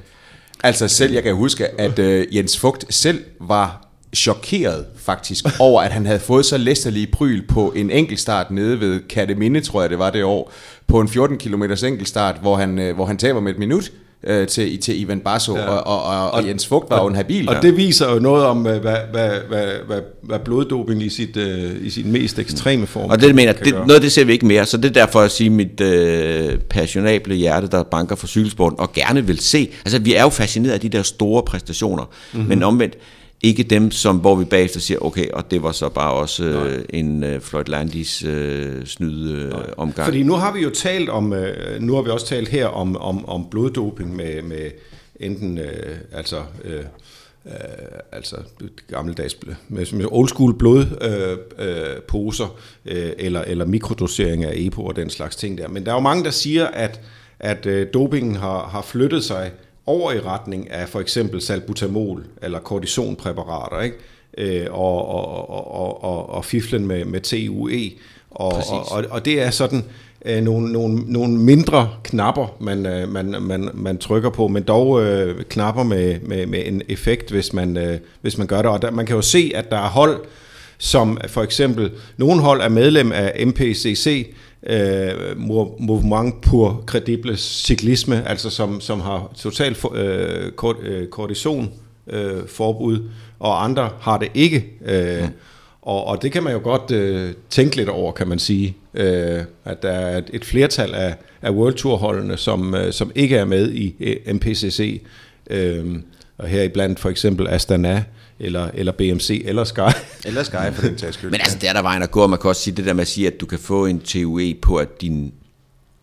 [0.63, 5.91] Altså selv, jeg kan huske, at uh, Jens Fugt selv var chokeret faktisk over, at
[5.91, 9.99] han havde fået så læsterlige pryl på en enkeltstart nede ved Kateminde, tror jeg det
[9.99, 10.51] var det år,
[10.87, 13.91] på en 14 km enkeltstart, hvor han, uh, hvor han taber med et minut
[14.23, 15.65] øh, til, til Ivan Basso, ja.
[15.65, 17.49] og, og, og, og Jens Fugt var og, jo en habil.
[17.49, 21.85] Og det viser jo noget om, hvad, hvad, hvad, hvad, hvad bloddoping i, sit, uh,
[21.85, 24.45] i sin mest ekstreme form Og det mener det, noget af det ser vi ikke
[24.45, 28.79] mere, så det er derfor at sige mit uh, passionable hjerte, der banker for cykelsporten,
[28.79, 32.03] og gerne vil se, altså vi er jo fascineret af de der store præstationer,
[32.33, 32.49] mm-hmm.
[32.49, 32.93] men omvendt,
[33.41, 36.83] ikke dem, som, hvor vi bagefter siger, okay, og det var så bare også øh,
[36.89, 40.05] en øh, Floyd Landis øh, snyd øh, omgang.
[40.05, 42.97] Fordi nu har vi jo talt om, øh, nu har vi også talt her om,
[42.97, 44.71] om, om bloddoping med, med
[45.19, 46.41] enten, øh, altså...
[46.65, 46.83] Øh,
[47.45, 47.53] øh,
[48.11, 48.35] altså
[48.87, 55.09] gammeldags med, med old school blodposer øh, øh, eller, eller mikrodosering af EPO og den
[55.09, 55.67] slags ting der.
[55.67, 57.01] Men der er jo mange, der siger, at,
[57.39, 59.51] at øh, dopingen har, har flyttet sig
[59.89, 63.97] over i retning af for eksempel salbutamol eller kortisonpræparater, ikke?
[64.37, 67.91] Øh, og, og, og, og, og fiflen med, med TUE.
[68.31, 69.83] Og, og, og, og det er sådan
[70.25, 75.03] øh, nogle, nogle, nogle mindre knapper, man, øh, man, man, man trykker på, men dog
[75.03, 78.71] øh, knapper med, med, med en effekt, hvis man, øh, hvis man gør det.
[78.71, 80.25] Og der, man kan jo se, at der er hold,
[80.77, 85.37] som for eksempel, nogle hold er medlem af MPCC, øh,
[85.79, 91.71] Mouvement pour Credible Cyklisme, altså som, som har totalt for, øh, kort, øh, kortison
[92.07, 94.65] øh, forbud, og andre har det ikke.
[94.85, 95.29] Øh, mm.
[95.81, 99.43] og, og det kan man jo godt øh, tænke lidt over, kan man sige, øh,
[99.65, 103.35] at der er et, et flertal af, af World Tour holdene, som, øh, som ikke
[103.35, 105.01] er med i øh, MPCC,
[105.49, 105.95] øh,
[106.37, 108.03] og her iblandt for eksempel Astana,
[108.39, 109.79] eller, eller BMC, eller Sky.
[110.25, 111.31] Eller Sky for den tages skyld.
[111.31, 112.93] Men altså, det er der vejen at gå, og man kan også sige det der
[112.93, 115.33] med at sige, at du kan få en TUE på, at din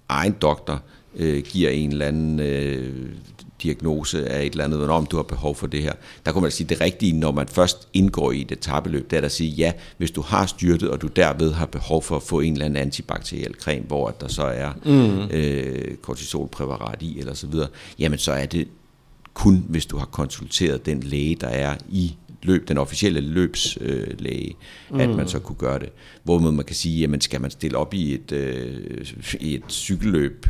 [0.09, 0.83] egen doktor
[1.17, 3.09] øh, giver en eller anden øh,
[3.63, 5.93] diagnose af et eller andet, om du har behov for det her.
[6.27, 9.23] Der kunne man sige, det rigtige, når man først indgår i et etabeløb, det er
[9.23, 12.41] at sige, ja, hvis du har styrtet, og du derved har behov for at få
[12.41, 15.31] en eller anden antibakteriel creme, hvor der så er mm.
[15.31, 17.69] øh, kortisolpræparat i, eller så videre,
[17.99, 18.69] jamen så er det
[19.35, 22.17] kun, hvis du har konsulteret den læge, der er i
[22.47, 24.57] løb, den officielle løbslæge,
[24.91, 25.01] øh, mm.
[25.01, 25.89] at man så kunne gøre det.
[26.25, 29.07] Hvor man kan sige, jamen skal man stille op i et, øh,
[29.41, 30.47] i et cykelløb,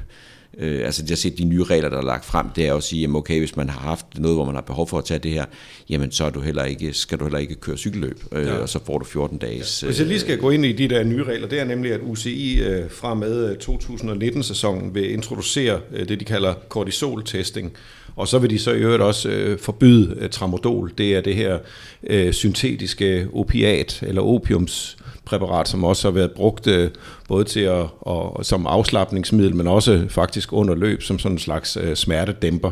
[0.58, 2.82] Øh, altså jeg har set de nye regler, der er lagt frem, det er at
[2.82, 5.18] sige, jamen okay, hvis man har haft noget, hvor man har behov for at tage
[5.18, 5.44] det her,
[5.88, 8.52] jamen så er du heller ikke, skal du heller ikke køre cykelløb, øh, ja.
[8.54, 9.82] og så får du 14 dages...
[9.82, 9.86] Ja.
[9.86, 12.00] Hvis jeg lige skal gå ind i de der nye regler, det er nemlig, at
[12.02, 17.72] UCI øh, fra med 2019-sæsonen vil introducere øh, det, de kalder kortisoltesting,
[18.16, 20.92] og så vil de så i øvrigt også øh, forbyde øh, tramadol.
[20.98, 21.58] Det er det her
[22.06, 26.90] øh, syntetiske opiat, eller opiumspræparat, som også har været brugt øh,
[27.28, 31.76] både til at, og, som afslappningsmiddel, men også faktisk under løb som sådan en slags
[31.76, 32.70] øh, smertedæmper.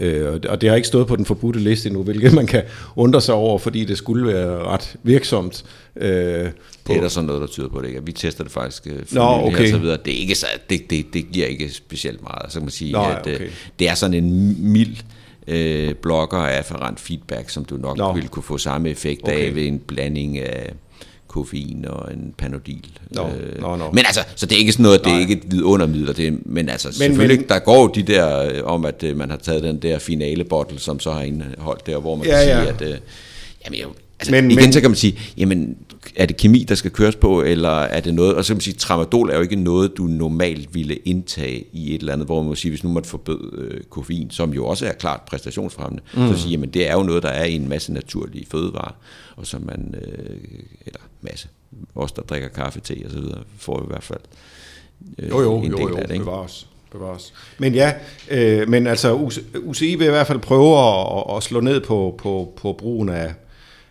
[0.00, 2.62] Øh, og det har ikke stået på den forbudte liste endnu, hvilket man kan
[2.96, 5.64] undre sig over, fordi det skulle være ret virksomt.
[5.96, 6.08] Øh,
[6.86, 7.88] det er der sådan noget, der tyder på det.
[7.88, 8.06] Ikke?
[8.06, 9.62] Vi tester det faktisk øh, Nå, okay.
[9.62, 9.98] og så videre.
[10.04, 12.52] Det, er ikke så, det, det, det giver ikke specielt meget.
[12.52, 13.48] Så kan man sige, Nå, at øh, okay.
[13.78, 14.96] det er sådan en mild
[15.46, 18.12] øh, blokker af afferent feedback, som du nok Nå.
[18.12, 19.46] ville kunne få samme effekt okay.
[19.48, 20.72] af ved en blanding af
[21.28, 22.98] koffein og en panodil.
[23.10, 23.90] No, øh, no, no.
[23.90, 26.68] Men altså, så det er ikke sådan noget, det er ikke et vidundermiddel, det men
[26.68, 29.36] altså, men, selvfølgelig, men, der går jo de der øh, om, at øh, man har
[29.36, 32.60] taget den der finale bottle, som så har indeholdt der, hvor man ja, kan ja.
[32.60, 32.98] sige, at øh,
[33.64, 33.86] jamen, jeg,
[34.18, 35.76] altså, men, igen men, så kan man sige, jamen,
[36.16, 38.60] er det kemi, der skal køres på, eller er det noget, og så kan man
[38.60, 42.42] sige, tramadol er jo ikke noget, du normalt ville indtage i et eller andet, hvor
[42.42, 46.02] man må sige, hvis nu man forbød øh, koffein, som jo også er klart præstationsfremmende,
[46.14, 46.28] mm.
[46.28, 48.94] så siger jamen det er jo noget, der er i en masse naturlige fødevarer,
[49.36, 50.36] og som man, øh,
[50.86, 51.48] eller masse,
[51.94, 54.20] os der drikker kaffe, te og så videre, får i hvert fald
[55.18, 56.14] øh, jo, jo, en del jo, jo, af det.
[56.14, 56.24] Ikke?
[56.24, 56.66] Bevares.
[56.92, 57.32] Bevares.
[57.58, 57.94] Men ja,
[58.30, 59.30] øh, men altså
[59.64, 63.34] UCI vil i hvert fald prøve at, at slå ned på, på, på brugen af,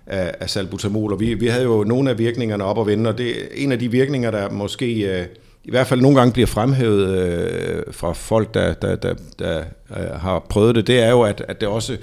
[0.05, 3.17] af, af salbutamol, og vi, vi havde jo nogle af virkningerne op at vende, og
[3.17, 5.25] det er en af de virkninger, der måske øh,
[5.63, 9.63] i hvert fald nogle gange bliver fremhævet øh, fra folk, der, der, der, der
[9.97, 11.97] øh, har prøvet det, det er jo, at, at det også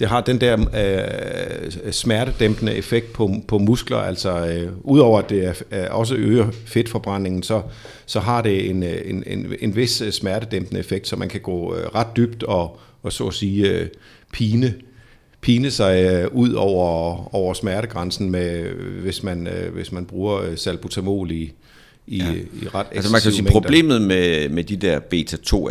[0.00, 0.56] det har den der
[1.86, 6.50] øh, smertedæmpende effekt på, på muskler, altså øh, udover at det er, er også øger
[6.66, 7.62] fedtforbrændingen, så,
[8.06, 11.86] så har det en, en, en, en vis smertedæmpende effekt, så man kan gå øh,
[11.94, 13.88] ret dybt og, og så at sige øh,
[14.32, 14.74] pine
[15.40, 18.64] pine sig øh, ud over, over smertegrænsen, med,
[19.02, 21.52] hvis, man, øh, hvis man bruger øh, salbutamol i,
[22.06, 22.32] i, ja.
[22.32, 23.60] i ret Altså man kan sige, mængder.
[23.60, 25.70] problemet med, med de der beta-2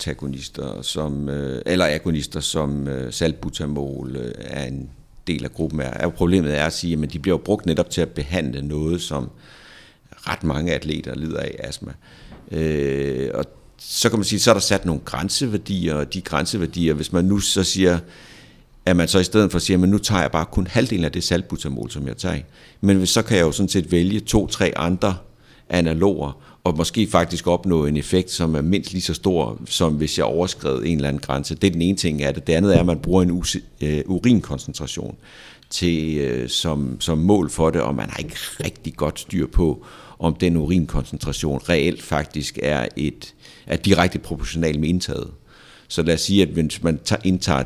[0.00, 4.90] antagonister, som, øh, eller agonister, som øh, salbutamol øh, er en
[5.26, 8.00] del af gruppen er, problemet er at sige, at de bliver jo brugt netop til
[8.00, 9.30] at behandle noget, som
[10.12, 11.92] ret mange atleter lider af astma.
[12.50, 13.44] Øh, og
[13.78, 17.24] så kan man sige, så er der sat nogle grænseværdier, og de grænseværdier, hvis man
[17.24, 17.98] nu så siger,
[18.86, 21.12] at man så i stedet for siger, at nu tager jeg bare kun halvdelen af
[21.12, 22.42] det salbutamol, som jeg tager.
[22.80, 25.16] Men så kan jeg jo sådan set vælge to-tre andre
[25.70, 30.18] analoger, og måske faktisk opnå en effekt, som er mindst lige så stor, som hvis
[30.18, 31.54] jeg overskred en eller anden grænse.
[31.54, 32.46] Det er den ene ting af det.
[32.46, 33.44] Det andet er, at man bruger en
[33.80, 35.16] øh, urinkoncentration
[35.70, 39.84] til, øh, som, som mål for det, og man har ikke rigtig godt styr på,
[40.18, 43.34] om den urinkoncentration reelt faktisk er, et,
[43.66, 45.30] er direkte proportional med indtaget.
[45.88, 47.64] Så lad os sige, at hvis man tager, indtager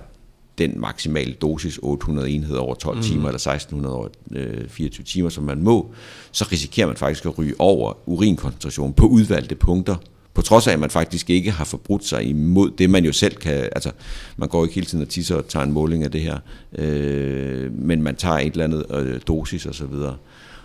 [0.59, 3.03] den maksimale dosis, 800 enheder over 12 mm.
[3.03, 5.93] timer, eller 1600 over øh, 24 timer, som man må,
[6.33, 9.97] så risikerer man faktisk at ryge over urinkoncentration på udvalgte punkter,
[10.35, 13.37] på trods af, at man faktisk ikke har forbrudt sig imod det, man jo selv
[13.37, 13.90] kan, altså
[14.37, 16.38] man går ikke hele tiden og tisser og tager en måling af det her,
[16.79, 20.17] øh, men man tager et eller andet øh, dosis og så videre.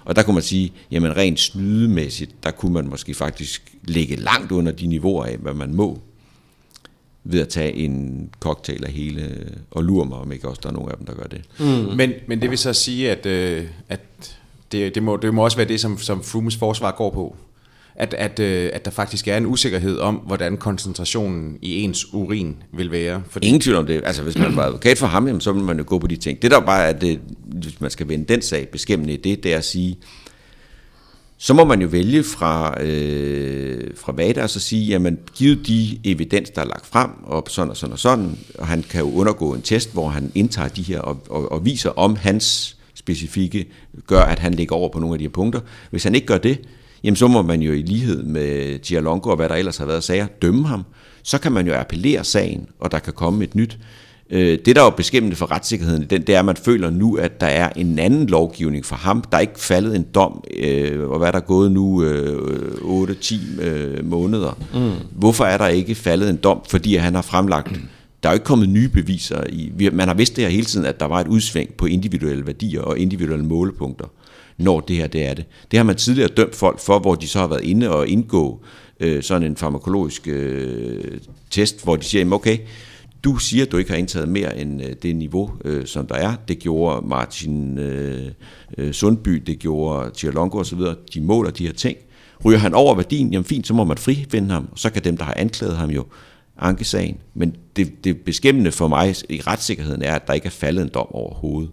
[0.06, 4.52] Og der kunne man sige, jamen rent snydemæssigt, der kunne man måske faktisk ligge langt
[4.52, 6.00] under de niveauer af, hvad man må
[7.24, 10.74] ved at tage en cocktail af hele, og lure mig, om ikke også der er
[10.74, 11.42] nogen af dem, der gør det.
[11.60, 11.98] Mm.
[11.98, 14.00] Men, men det vil så sige, at, øh, at
[14.72, 17.36] det, det, må, det må også være det, som, som Frumes forsvar går på.
[17.96, 22.56] At, at, øh, at der faktisk er en usikkerhed om, hvordan koncentrationen i ens urin
[22.74, 23.24] vil være.
[23.30, 23.48] Fordi...
[23.48, 24.02] Ingen tvivl om det.
[24.06, 26.16] Altså, hvis man var advokat for ham, jamen, så vil man jo gå på de
[26.16, 26.42] ting.
[26.42, 29.54] Det der bare er, det, hvis man skal vende den sag beskæmmende i det, det
[29.54, 29.98] er at sige,
[31.42, 36.00] så må man jo vælge fra, øh, fra VADA og så sige, jamen givet de
[36.04, 39.12] evidens, der er lagt frem, og sådan og sådan og sådan, og han kan jo
[39.12, 43.66] undergå en test, hvor han indtager de her og, og, og viser, om hans specifikke
[44.08, 45.60] gør, at han ligger over på nogle af de her punkter.
[45.92, 46.62] Hvis han ikke gør det,
[47.04, 50.04] jamen så må man jo i lighed med Gialongo og hvad der ellers har været
[50.04, 50.84] sager, dømme ham.
[51.24, 53.80] Så kan man jo appellere sagen, og der kan komme et nyt.
[54.32, 57.16] Øh, det, der er jo beskæmmende for retssikkerheden, den, det er, at man føler nu,
[57.16, 59.24] at der er en anden lovgivning for ham.
[59.32, 63.62] Der er ikke faldet en dom, øh, og hvad der er gået nu, øh, 8-10
[63.62, 64.58] øh, måneder.
[64.74, 64.92] Mm.
[65.12, 66.62] Hvorfor er der ikke faldet en dom?
[66.70, 67.72] Fordi han har fremlagt...
[67.72, 67.82] Mm.
[68.24, 69.44] Der er jo ikke kommet nye beviser.
[69.50, 72.48] I, man har vidst det her hele tiden, at der var et udsving på individuelle
[72.48, 74.06] værdier og individuelle målepunkter,
[74.58, 75.46] når det her det er det.
[75.72, 78.62] Det har man tidligere dømt folk for, hvor de så har været inde og indgå
[79.00, 81.04] øh, sådan en farmakologisk øh,
[81.50, 82.58] test, hvor de siger, okay,
[83.24, 86.16] du siger, at du ikke har indtaget mere end øh, det niveau, øh, som der
[86.16, 86.36] er.
[86.48, 88.32] Det gjorde Martin øh,
[88.78, 90.80] øh Sundby, det gjorde Tjerlongo osv.
[91.14, 91.98] De måler de her ting.
[92.46, 95.18] Ryger han over værdien, jamen fint, så må man frifinde ham, og så kan dem,
[95.18, 96.06] der har anklaget ham jo
[96.58, 97.18] anke sagen.
[97.34, 100.90] Men det, det beskæmmende for mig i retssikkerheden er, at der ikke er faldet en
[100.94, 101.72] dom overhovedet.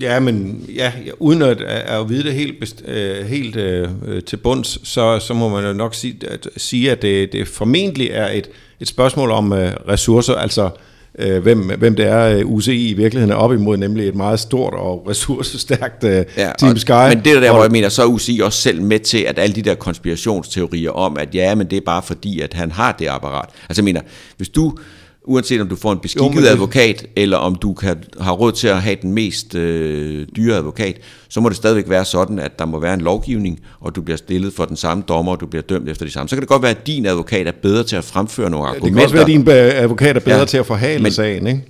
[0.00, 3.88] Ja, men ja, uden at, at vide det helt, best, øh, helt øh,
[4.26, 8.08] til bunds, så, så må man jo nok sige, at, sige, at det, det formentlig
[8.10, 10.70] er et, et spørgsmål om øh, ressourcer, altså
[11.18, 14.40] øh, hvem, hvem det er, øh, UCI i virkeligheden er op imod, nemlig et meget
[14.40, 16.90] stort og ressourcestærkt øh, ja, Team Sky.
[16.90, 19.38] Men det er der, hvor jeg mener, så er UCI også selv med til, at
[19.38, 22.92] alle de der konspirationsteorier om, at ja, men det er bare fordi, at han har
[22.92, 23.48] det apparat.
[23.68, 24.00] Altså jeg mener,
[24.36, 24.78] hvis du
[25.24, 26.48] uanset om du får en beskikket jo, det...
[26.48, 30.96] advokat, eller om du kan, har råd til at have den mest øh, dyre advokat,
[31.28, 34.16] så må det stadigvæk være sådan, at der må være en lovgivning, og du bliver
[34.16, 36.28] stillet for den samme dommer, og du bliver dømt efter de samme.
[36.28, 38.88] Så kan det godt være, at din advokat er bedre til at fremføre nogle argumenter.
[38.88, 41.46] Det kan også være, at din advokat er bedre ja, til at forhale men, sagen,
[41.46, 41.62] ikke?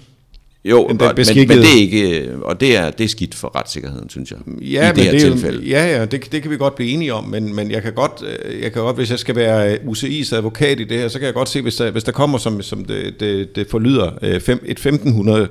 [0.65, 1.17] Jo, og, men, men
[1.49, 4.89] det er ikke, og det er, det er skidt for retssikkerheden, synes jeg, ja, i
[4.89, 5.69] det men her det, tilfælde.
[5.69, 8.13] Ja, ja, det, det kan vi godt blive enige om, men, men jeg, kan godt,
[8.23, 11.27] øh, jeg kan godt, hvis jeg skal være UCI's advokat i det her, så kan
[11.27, 14.41] jeg godt se, hvis der, hvis der kommer, som, som det, det, det forlyder, øh,
[14.41, 15.49] fem, et 1500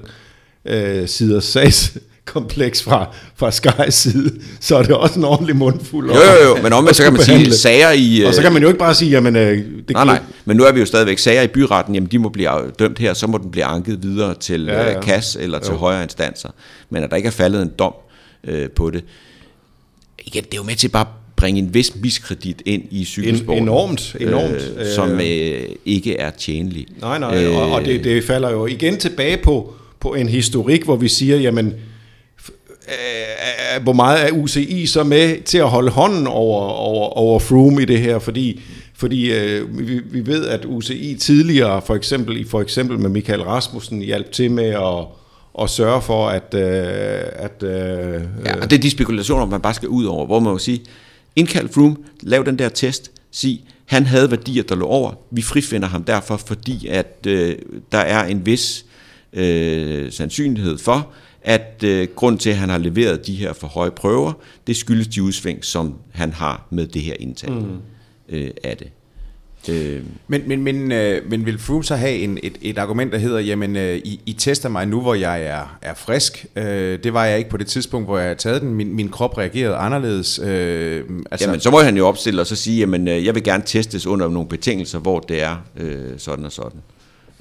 [0.66, 6.12] øh, siders sags, kompleks fra, fra Sky's side, så er det også en ordentlig mundfuld.
[6.12, 8.24] Jo, jo, jo, men omvendt så kan man sige, sager i...
[8.24, 9.36] Og så kan man jo ikke bare sige, jamen...
[9.36, 12.20] Øh, det nej, nej, men nu er vi jo stadigvæk sager i byretten, jamen de
[12.20, 15.02] må blive dømt her, så må den blive anket videre til ja, ja.
[15.02, 15.78] KAS eller til jo.
[15.78, 16.50] højere instanser.
[16.90, 17.94] Men at der ikke er faldet en dom
[18.44, 19.04] øh, på det,
[20.26, 21.06] igen, det er jo med til bare
[21.36, 23.64] bringe en vis miskredit ind i cykelsporten.
[23.64, 24.74] Enormt, enormt.
[24.80, 26.88] Øh, som øh, ikke er tjenlig.
[27.02, 30.84] Nej, nej, øh, og, og det, det falder jo igen tilbage på, på en historik,
[30.84, 31.74] hvor vi siger, jamen
[32.88, 37.82] Øh, hvor meget er UCI så med til at holde hånden over, over, over Froome
[37.82, 38.62] i det her, fordi
[38.96, 44.02] fordi øh, vi, vi ved, at UCI tidligere, for eksempel, for eksempel med Michael Rasmussen,
[44.02, 45.06] hjalp til med at,
[45.64, 46.54] at sørge for, at...
[46.54, 50.40] Øh, at øh, ja, og det er de spekulationer, man bare skal ud over, hvor
[50.40, 50.82] man må sige,
[51.36, 55.88] indkald Froome, lav den der test, sig, han havde værdier, der lå over, vi frifinder
[55.88, 57.56] ham derfor, fordi at øh,
[57.92, 58.86] der er en vis
[59.34, 61.08] øh, sandsynlighed for,
[61.44, 64.34] at øh, grund til, at han har leveret de her for høje prøver,
[64.68, 67.78] det skyldes de udsving, som han har med det her indtag mm.
[68.30, 68.88] øh, af det.
[69.70, 70.02] Øh.
[70.28, 73.40] Men, men, men, øh, men vil Froome så have en, et, et argument, der hedder,
[73.40, 76.46] jamen, øh, I, I tester mig nu, hvor jeg er, er frisk.
[76.56, 78.74] Øh, det var jeg ikke på det tidspunkt, hvor jeg havde taget den.
[78.74, 80.40] Min, min krop reagerede anderledes.
[80.40, 81.48] Øh, altså.
[81.48, 84.08] Jamen, så må han jo opstille og så sige, jamen, øh, jeg vil gerne testes
[84.08, 86.80] under nogle betingelser, hvor det er øh, sådan og sådan.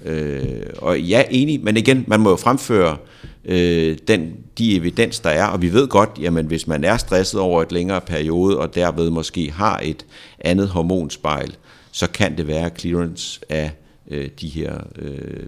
[0.05, 2.97] Øh, og ja, enig, men igen, man må jo fremføre
[3.44, 7.40] øh, den, de evidens, der er, og vi ved godt, jamen hvis man er stresset
[7.40, 10.07] over et længere periode, og derved måske har et
[10.38, 11.57] andet hormonspejl,
[11.92, 13.70] så kan det være clearance af
[14.09, 15.46] øh, de her øh,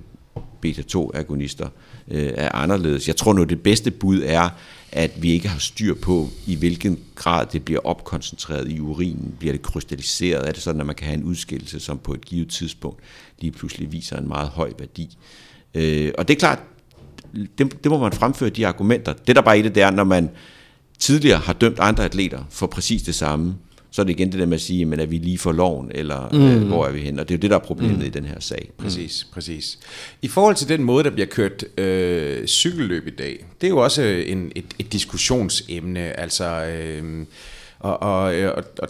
[0.60, 1.68] beta-2-agonister
[2.08, 3.08] øh, er anderledes.
[3.08, 4.48] Jeg tror nu, det bedste bud er,
[4.92, 9.34] at vi ikke har styr på, i hvilken grad det bliver opkoncentreret i urinen.
[9.38, 10.48] Bliver det krystalliseret?
[10.48, 13.00] Er det sådan, at man kan have en udskillelse, som på et givet tidspunkt
[13.40, 15.16] lige pludselig viser en meget høj værdi?
[15.74, 16.62] Øh, og det er klart,
[17.58, 19.12] det, det må man fremføre de argumenter.
[19.26, 20.30] Det der bare i det, det er, når man
[20.98, 23.54] tidligere har dømt andre atleter for præcis det samme,
[23.90, 25.90] så er det igen det der med at sige, men er vi lige for loven,
[25.94, 26.46] eller mm.
[26.46, 27.18] øh, hvor er vi hen?
[27.18, 28.04] Og det er jo det, der er problemet mm.
[28.04, 28.70] i den her sag.
[28.78, 29.34] Præcis, mm.
[29.34, 29.78] præcis.
[30.22, 33.78] I forhold til den måde, der bliver kørt øh, cykelløb i dag, det er jo
[33.78, 36.64] også en, et, et diskussionsemne, altså...
[36.64, 37.26] Øh,
[37.78, 38.88] og, og, og, og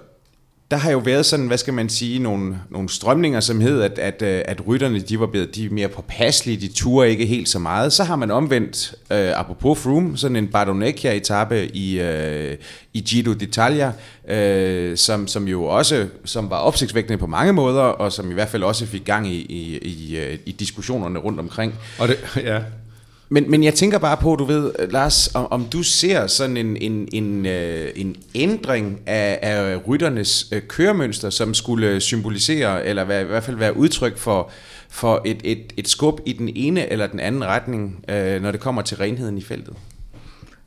[0.74, 3.98] der har jo været sådan, hvad skal man sige, nogle, nogle strømninger, som hed, at,
[3.98, 7.58] at, øh, at rytterne de var blevet de mere påpasselige, de turer ikke helt så
[7.58, 7.92] meget.
[7.92, 12.56] Så har man omvendt, øh, apropos Froome, sådan en Bardonecchia-etappe i, øh,
[12.92, 13.92] i Giro d'Italia,
[14.32, 18.48] øh, som, som jo også som var opsigtsvækkende på mange måder, og som i hvert
[18.48, 21.74] fald også fik gang i, i, i, øh, i diskussionerne rundt omkring.
[21.98, 22.58] Og det, ja,
[23.35, 26.77] men, men jeg tænker bare på, du ved, Lars, om, om du ser sådan en,
[26.77, 33.23] en, en, øh, en ændring af, af rytternes øh, køremønster, som skulle symbolisere, eller være,
[33.23, 34.51] i hvert fald være udtryk for,
[34.88, 38.61] for et, et, et skub i den ene eller den anden retning, øh, når det
[38.61, 39.75] kommer til renheden i feltet?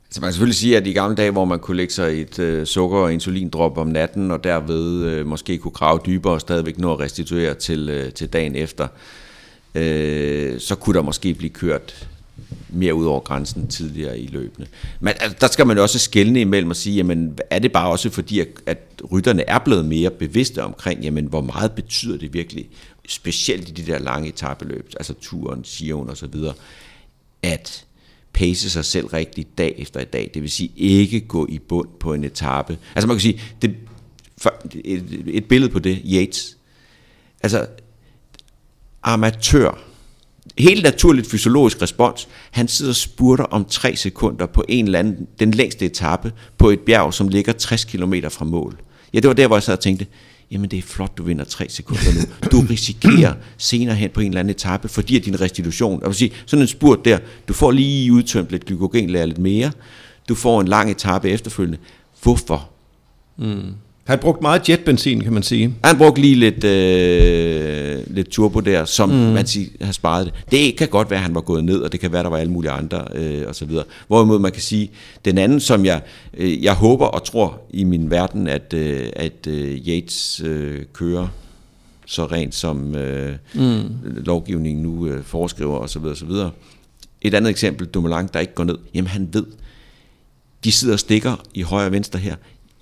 [0.06, 2.38] Altså man kan selvfølgelig sige, at i gamle dage, hvor man kunne lægge sig et
[2.38, 6.78] øh, sukker- og insulindrop om natten, og derved øh, måske kunne grave dybere og stadigvæk
[6.78, 8.88] nå at restituere til, øh, til dagen efter,
[9.74, 12.08] øh, så kunne der måske blive kørt
[12.68, 14.66] mere ud over grænsen tidligere i løbene.
[15.00, 17.90] Men altså, der skal man jo også skælne imellem og sige, jamen er det bare
[17.90, 18.78] også fordi, at, at
[19.12, 22.68] rytterne er blevet mere bevidste omkring, jamen hvor meget betyder det virkelig,
[23.08, 26.54] specielt i de der lange etabeløb, altså turen, Sion og så videre,
[27.42, 27.84] at
[28.32, 30.30] pace sig selv rigtigt dag efter dag.
[30.34, 32.78] Det vil sige ikke gå i bund på en etape.
[32.94, 33.74] Altså man kan sige, det,
[34.84, 36.56] et, et billede på det, Yates.
[37.42, 37.66] Altså
[39.02, 39.87] amatør
[40.58, 42.28] helt naturligt fysiologisk respons.
[42.50, 46.70] Han sidder og spurter om tre sekunder på en eller anden, den længste etape på
[46.70, 48.80] et bjerg, som ligger 60 km fra mål.
[49.14, 50.06] Ja, det var der, hvor jeg sad og tænkte,
[50.50, 52.48] jamen det er flot, du vinder tre sekunder nu.
[52.52, 56.32] Du risikerer senere hen på en eller anden etape, fordi din restitution, jeg vil sige,
[56.46, 57.18] sådan en spurt der,
[57.48, 59.70] du får lige udtømt lidt glykogen, lidt mere,
[60.28, 61.78] du får en lang etape efterfølgende.
[62.22, 62.70] Hvorfor?
[63.36, 63.74] Mm.
[64.08, 65.74] Han brugt meget jetbenzin, kan man sige.
[65.84, 69.14] Han brugte lige lidt, øh, lidt turbo der, som mm.
[69.16, 70.34] man siger, har sparet det.
[70.50, 72.30] Det kan godt være, at han var gået ned, og det kan være, at der
[72.30, 73.84] var alle mulige andre øh, og så videre.
[74.06, 74.90] Hvorimod man kan sige,
[75.24, 76.00] den anden, som jeg,
[76.36, 81.28] øh, jeg håber og tror i min verden, at, øh, at øh, Yates øh, kører
[82.06, 83.82] så rent som øh, mm.
[84.04, 86.50] lovgivningen nu øh, foreskriver og så videre, og så videre.
[87.22, 88.78] Et andet eksempel, Dumoulin, der ikke går ned.
[88.94, 89.46] Jamen han ved,
[90.64, 92.34] de sidder og stikker i højre og venstre her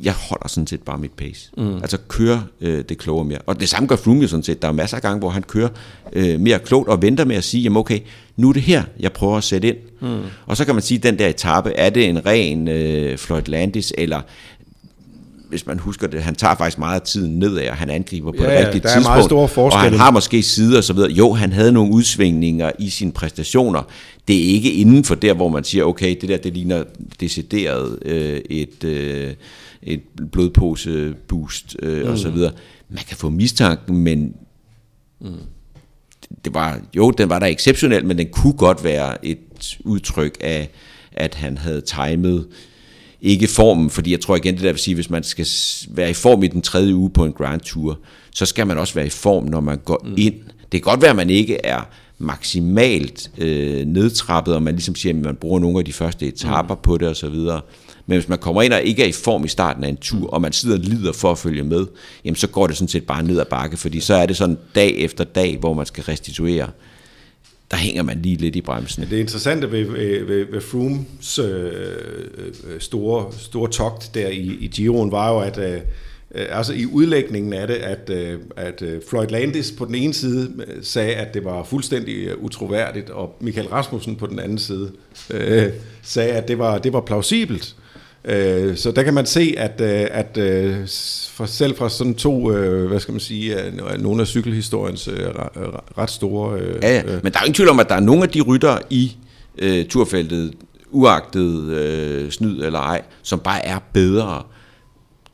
[0.03, 1.51] jeg holder sådan set bare mit pace.
[1.57, 1.77] Mm.
[1.77, 3.39] Altså kører øh, det klogere mere.
[3.47, 4.63] Og det samme gør Froome jo sådan set.
[4.63, 5.69] Der er masser af gange, hvor han kører
[6.13, 8.01] øh, mere klogt og venter med at sige, jamen okay,
[8.37, 9.77] nu er det her, jeg prøver at sætte ind.
[10.01, 10.21] Mm.
[10.47, 13.43] Og så kan man sige, at den der etape, er det en ren øh, Floyd
[13.47, 14.21] Landis, eller
[15.49, 18.43] hvis man husker det, han tager faktisk meget af tiden nedad, og han angriber på
[18.43, 19.07] ja, det rigtige der tidspunkt.
[19.07, 21.11] Er meget store og han har måske sider og så videre.
[21.11, 23.83] Jo, han havde nogle udsvingninger i sine præstationer.
[24.29, 26.85] Det er ikke inden for der, hvor man siger, okay, det der, det ligner
[27.21, 28.85] decideret øh, et...
[28.85, 29.35] Øh,
[29.87, 30.01] et
[30.33, 32.11] blodpose boost øh, mm.
[32.11, 32.53] og så videre.
[32.89, 34.35] Man kan få mistanken, men
[35.21, 35.33] mm.
[36.45, 40.71] det var, jo, den var der exceptionel, men den kunne godt være et udtryk af,
[41.13, 42.47] at han havde timet
[43.21, 45.47] ikke formen, fordi jeg tror igen, det der vil sige, hvis man skal
[45.89, 47.99] være i form i den tredje uge på en Grand Tour,
[48.31, 50.15] så skal man også være i form, når man går mm.
[50.17, 50.35] ind.
[50.73, 51.81] Det kan godt være, at man ikke er
[52.19, 56.75] maksimalt øh, nedtrappet, og man ligesom siger, at man bruger nogle af de første etaper
[56.75, 56.81] mm.
[56.83, 57.61] på det og så videre.
[58.07, 60.31] Men hvis man kommer ind og ikke er i form i starten af en tur,
[60.31, 61.87] og man sidder og lider for at følge med,
[62.25, 64.59] jamen så går det sådan set bare ned ad bakke, fordi så er det sådan
[64.75, 66.71] dag efter dag, hvor man skal restituere
[67.71, 69.07] der hænger man lige lidt i bremsen.
[69.11, 69.85] Det interessante ved,
[70.25, 71.73] ved, ved Frooms øh,
[72.39, 75.81] øh, store, store togt der i, i Giroen var jo, at øh,
[76.31, 80.53] altså i udlægningen af det, at, øh, at øh, Floyd Landis på den ene side
[80.67, 84.93] øh, sagde, at det var fuldstændig utroværdigt, og Michael Rasmussen på den anden side
[85.31, 85.69] øh,
[86.03, 87.77] sagde, at det var, det var plausibelt.
[88.27, 90.77] Øh, så der kan man se, at, øh, at øh,
[91.31, 92.51] for selv fra sådan to,
[92.89, 93.57] hvad skal man sige,
[93.99, 95.09] nogle af cykelhistoriens
[95.99, 96.61] ret store...
[96.83, 98.79] Ja, ja, men der er ingen tvivl om, at der er nogle af de rytter
[98.91, 99.17] i
[99.63, 100.55] uh, turfeltet,
[100.91, 104.43] uagtet uh, snyd eller ej, som bare er bedre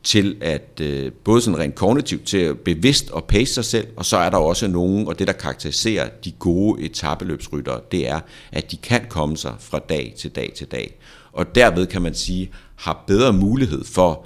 [0.03, 4.05] til at øh, både sådan rent kognitivt til at bevidst og pace sig selv, og
[4.05, 8.19] så er der også nogen, og det der karakteriserer de gode etabeløbsryttere, det er,
[8.51, 10.99] at de kan komme sig fra dag til dag til dag.
[11.33, 14.25] Og derved kan man sige, har bedre mulighed for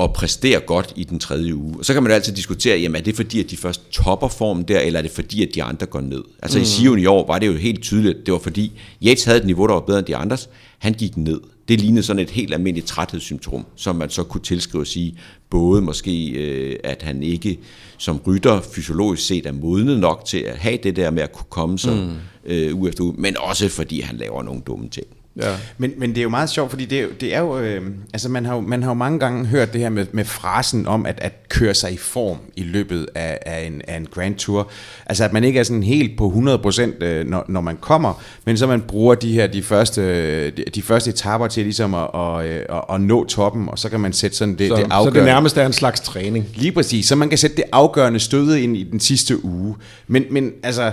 [0.00, 1.74] at præstere godt i den tredje uge.
[1.78, 4.62] Og så kan man altid diskutere, jamen er det fordi, at de først topper formen
[4.62, 6.22] der, eller er det fordi, at de andre går ned?
[6.42, 6.62] Altså mm.
[6.62, 8.72] i Sion i år var det jo helt tydeligt, det var fordi
[9.06, 10.48] Yates havde et niveau, der var bedre end de andres,
[10.78, 11.40] han gik ned.
[11.68, 15.18] Det lignede sådan et helt almindeligt træthedssymptom, som man så kunne tilskrive og sige,
[15.50, 17.58] både måske, øh, at han ikke
[17.98, 21.46] som rytter fysiologisk set er modnet nok til at have det der med at kunne
[21.50, 22.12] komme sig mm.
[22.44, 25.06] øh, uge efter uge, men også fordi han laver nogle dumme ting.
[25.42, 25.56] Ja.
[25.78, 27.82] Men, men det er jo meget sjovt, fordi det det er jo, øh,
[28.12, 30.86] altså man har, jo, man har jo mange gange hørt det her med, med frasen
[30.86, 34.34] om at, at køre sig i form i løbet af, af, en, af en Grand
[34.34, 34.70] Tour.
[35.06, 36.32] Altså at man ikke er sådan helt på
[36.66, 40.64] 100% øh, når, når man kommer, men så man bruger de her de første, de,
[40.74, 44.12] de første etaper til ligesom at, at, at, at nå toppen, og så kan man
[44.12, 45.10] sætte sådan det, så, det afgørende.
[45.10, 46.46] Så det nærmest er en slags træning.
[46.54, 49.76] Lige præcis, så man kan sætte det afgørende støde ind i den sidste uge.
[50.06, 50.92] Men, men altså,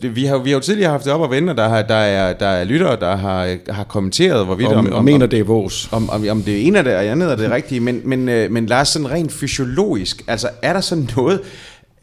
[0.00, 1.94] vi har, vi har jo tidligere haft det op at vende, og der, har, der,
[1.94, 5.44] er, der er lyttere, der har har kommenteret, hvorvidt om, om, om mener, det er
[5.44, 5.88] vores.
[5.92, 8.50] Om, om, om det ene af det, og andet er det rigtige, men, men, øh,
[8.50, 11.40] men Lars, sådan rent fysiologisk, altså er der sådan noget,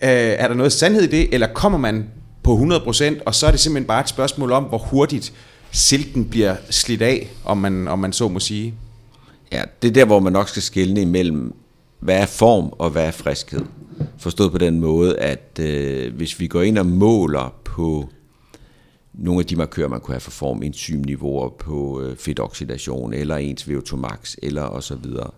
[0.03, 2.05] øh, er der noget sandhed i det, eller kommer man
[2.43, 5.33] på 100%, og så er det simpelthen bare et spørgsmål om, hvor hurtigt
[5.71, 8.73] silken bliver slidt af, om man, om man så må sige?
[9.51, 11.53] Ja, det er der, hvor man nok skal skelne imellem,
[11.99, 13.61] hvad er form og hvad er friskhed.
[14.17, 18.09] Forstået på den måde, at øh, hvis vi går ind og måler på
[19.13, 23.63] nogle af de markører, man kunne have for form, enzymniveauer på øh, fedtoxidation, eller ens
[23.63, 25.29] VO2 max, eller og så videre.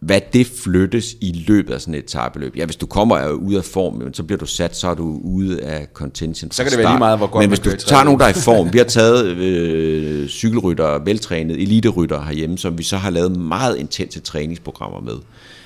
[0.00, 2.56] Hvad det flyttes i løbet af sådan et tabeløb.
[2.56, 5.62] Ja, hvis du kommer ud af form, så bliver du sat, så er du ude
[5.62, 8.20] af contention Så kan det være lige meget, hvor godt Men hvis du tager nogen,
[8.20, 12.96] der er i form, vi har taget øh, cykelrytter, veltrænet, eliterytter herhjemme, som vi så
[12.96, 15.16] har lavet meget intense træningsprogrammer med.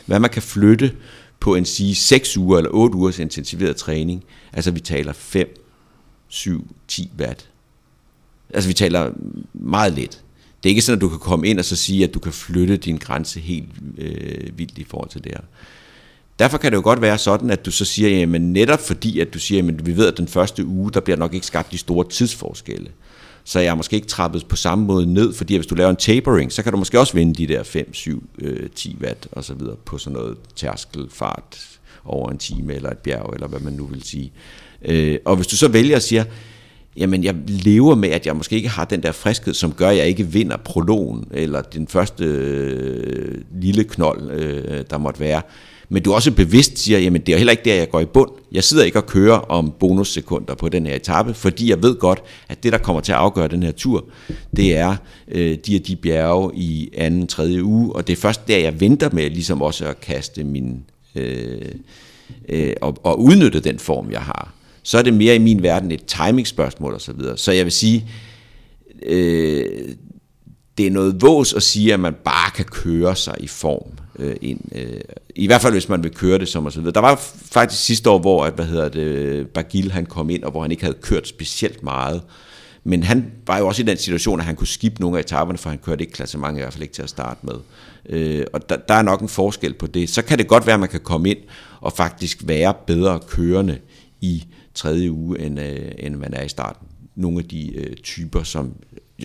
[0.07, 0.93] Hvad man kan flytte
[1.41, 4.25] på en sige 6 uger eller 8 ugers intensiveret træning.
[4.53, 5.61] Altså vi taler 5
[6.31, 7.49] 7-10 watt.
[8.55, 9.11] Altså vi taler
[9.53, 10.23] meget lidt.
[10.63, 12.33] Det er ikke sådan, at du kan komme ind og så sige, at du kan
[12.33, 13.69] flytte din grænse helt
[13.99, 15.41] øh, vildt i forhold til det her.
[16.39, 19.35] Derfor kan det jo godt være sådan, at du så siger, jamen netop fordi, at
[19.35, 21.79] du siger, jamen vi ved, at den første uge, der bliver nok ikke skabt de
[21.79, 22.91] store tidsforskelle.
[23.45, 25.97] Så jeg er måske ikke trappet på samme måde ned, fordi hvis du laver en
[25.97, 29.45] tapering, så kan du måske også vinde de der 5, 7, øh, 10 watt og
[29.45, 33.73] så videre på sådan noget tærskelfart over en time eller et bjerg, eller hvad man
[33.73, 34.33] nu vil sige.
[34.85, 36.25] Øh, og hvis du så vælger at sige,
[36.97, 39.97] jamen jeg lever med, at jeg måske ikke har den der friskhed, som gør, at
[39.97, 45.43] jeg ikke vinder prologen, eller den første øh, lille knold, øh, der måtte være.
[45.93, 48.31] Men du også bevidst siger, jamen det er heller ikke der, jeg går i bund.
[48.53, 52.23] Jeg sidder ikke og kører om bonussekunder på den her etape, fordi jeg ved godt,
[52.49, 54.05] at det, der kommer til at afgøre den her tur,
[54.57, 54.97] det er
[55.29, 58.81] øh, de og de bjerge i anden, tredje uge, og det er først der, jeg
[58.81, 60.85] venter med ligesom også at kaste min...
[61.15, 61.61] Øh,
[62.49, 64.55] øh, og, og udnytte den form, jeg har
[64.91, 67.01] så er det mere i min verden et timingspørgsmål osv.
[67.01, 67.39] Så, videre.
[67.39, 68.09] så jeg vil sige,
[69.03, 69.65] øh,
[70.79, 73.93] det er noget vås at sige, at man bare kan køre sig i form.
[74.19, 75.01] Øh, ind, øh,
[75.37, 76.93] I hvert fald, hvis man vil køre det som og så videre.
[76.93, 77.23] Der var
[77.53, 80.71] faktisk sidste år, hvor at, hvad hedder det, Bagil han kom ind, og hvor han
[80.71, 82.23] ikke havde kørt specielt meget.
[82.85, 85.59] Men han var jo også i den situation, at han kunne skippe nogle af etaperne,
[85.59, 87.55] for han kørte ikke klassement, i hvert fald ikke til at starte med.
[88.09, 90.11] Øh, og der, der er nok en forskel på det.
[90.11, 91.39] Så kan det godt være, at man kan komme ind
[91.81, 93.79] og faktisk være bedre kørende
[94.21, 96.87] i tredje uge, end, øh, end man er i starten.
[97.15, 98.75] Nogle af de øh, typer, som,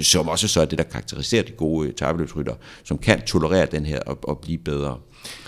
[0.02, 3.86] som også så er det, der karakteriserer de gode øh, tabeløbsrytter, som kan tolerere den
[3.86, 4.98] her og, og blive bedre.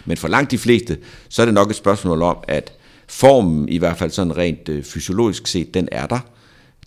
[0.06, 0.98] Men for langt de fleste,
[1.30, 2.74] så er det nok et spørgsmål om, at
[3.08, 6.20] formen, i hvert fald sådan rent øh, fysiologisk set, den er der.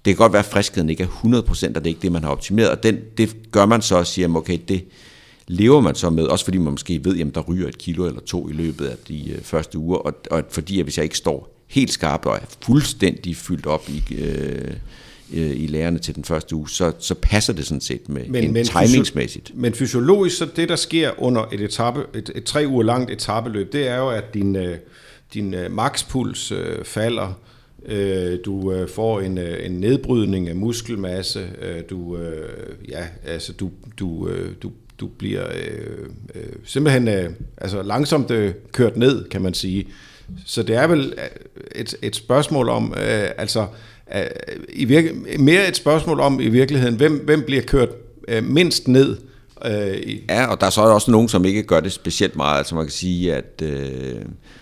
[0.04, 2.24] Det kan godt være, at friskheden ikke er 100%, og det er ikke det, man
[2.24, 4.84] har optimeret, og den, det gør man så og siger, okay, det
[5.48, 8.20] lever man så med, også fordi man måske ved, at der ryger et kilo eller
[8.20, 11.16] to i løbet af de øh, første uger, og, og fordi at hvis jeg ikke
[11.16, 14.74] står helt skarp og er fuldstændig fyldt op i, øh,
[15.32, 18.44] øh, i lærerne til den første uge, så, så passer det sådan set med men,
[18.44, 19.52] en men timingsmæssigt.
[19.54, 23.72] Men fysiologisk, så det der sker under et, etape, et, et tre uger langt etabeløb,
[23.72, 24.78] det er jo, at din, øh,
[25.34, 27.40] din øh, makspuls øh, falder,
[27.86, 32.48] øh, du øh, får en, øh, en nedbrydning af muskelmasse, øh, du, øh,
[32.88, 38.54] ja, altså du, du, øh, du, du bliver øh, øh, simpelthen øh, altså langsomt øh,
[38.72, 39.86] kørt ned, kan man sige.
[40.46, 43.66] Så det er vel øh, et, et spørgsmål om, øh, altså
[44.16, 44.22] øh,
[44.72, 47.88] i virke, mere et spørgsmål om i virkeligheden, hvem, hvem bliver kørt
[48.28, 49.16] øh, mindst ned,
[49.66, 52.58] Øh, ja, og der er så også nogen, som ikke gør det specielt meget.
[52.58, 54.14] Altså man kan sige, at øh,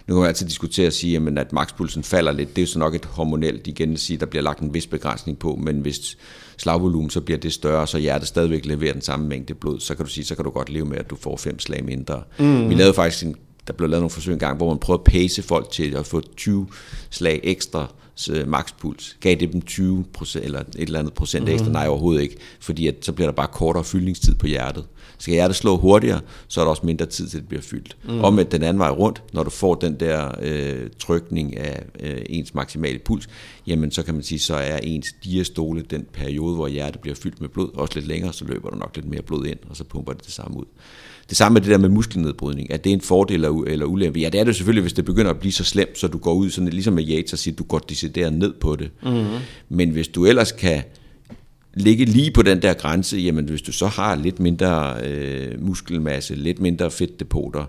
[0.07, 2.57] nu kan man altid diskutere og sige, jamen, at makspulsen falder lidt.
[2.57, 4.87] Det er jo så nok et hormonelt igen at sige, der bliver lagt en vis
[4.87, 6.19] begrænsning på, men hvis
[6.57, 10.05] slagvolumen så bliver det større, så hjertet stadigvæk leverer den samme mængde blod, så kan
[10.05, 12.23] du sige, så kan du godt leve med, at du får fem slag mindre.
[12.39, 12.69] Mm.
[12.69, 13.37] Vi lavede faktisk en,
[13.69, 16.07] der blev lavet nogle forsøg en gang, hvor man prøvede at pace folk til at
[16.07, 16.66] få 20
[17.11, 17.93] slag ekstra
[18.31, 19.16] øh, makspuls.
[19.21, 21.55] Gav det dem 20 procent, eller et eller andet procent mm-hmm.
[21.55, 21.73] ekstra?
[21.73, 22.37] Nej, overhovedet ikke.
[22.61, 24.85] Fordi at, så bliver der bare kortere fyldningstid på hjertet.
[25.19, 27.97] Skal hjertet slå hurtigere, så er der også mindre tid til, at det bliver fyldt.
[28.05, 28.21] Mm.
[28.21, 32.21] Og med den anden vej rundt, når du får den der øh, trykning af øh,
[32.27, 33.29] ens maksimale puls,
[33.66, 37.41] jamen så kan man sige, så er ens diastole den periode, hvor hjertet bliver fyldt
[37.41, 39.85] med blod, også lidt længere, så løber der nok lidt mere blod ind, og så
[39.85, 40.64] pumper det det samme ud.
[41.29, 44.20] Det samme med det der med muskelnedbrydning, at det er en fordel eller ulempe.
[44.20, 46.35] Ja, det er det selvfølgelig, hvis det begynder at blive så slemt, så du går
[46.35, 48.91] ud sådan ligesom med Yates og siger, at du går decideret ned på det.
[49.03, 49.26] Mm-hmm.
[49.68, 50.83] Men hvis du ellers kan
[51.74, 56.35] ligge lige på den der grænse, jamen hvis du så har lidt mindre øh, muskelmasse,
[56.35, 57.64] lidt mindre fedtdepoter,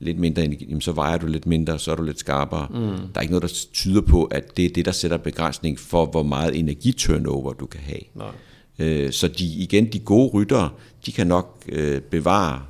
[0.00, 2.66] lidt mindre energi, jamen så vejer du lidt mindre, så er du lidt skarpere.
[2.70, 2.78] Mm.
[2.80, 6.06] Der er ikke noget, der tyder på, at det er det, der sætter begrænsning for,
[6.06, 8.00] hvor meget energiturnover du kan have.
[8.14, 8.26] Nej.
[8.78, 10.68] Øh, så de, igen, de gode ryttere,
[11.06, 12.60] de kan nok øh, bevare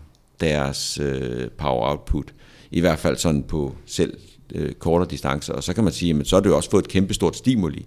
[0.43, 2.34] deres øh, power output,
[2.70, 4.14] i hvert fald sådan på selv
[4.55, 6.88] øh, kortere distancer, og så kan man sige, at så har du også fået et
[6.88, 7.86] kæmpestort stimuli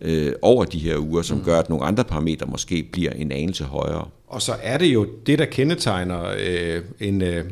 [0.00, 1.44] øh, over de her uger, som mm.
[1.44, 4.08] gør, at nogle andre parametre måske bliver en anelse højere.
[4.26, 7.44] Og så er det jo det, der kendetegner øh, en, øh,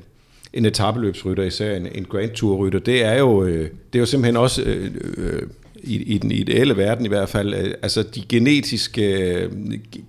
[0.53, 4.07] en etabeløbsrytter, især en, en Grand Tour rytter, det er jo, øh, det er jo
[4.07, 5.42] simpelthen også øh, øh,
[5.82, 9.48] i, i den ideelle verden i hvert fald, øh, altså de genetiske,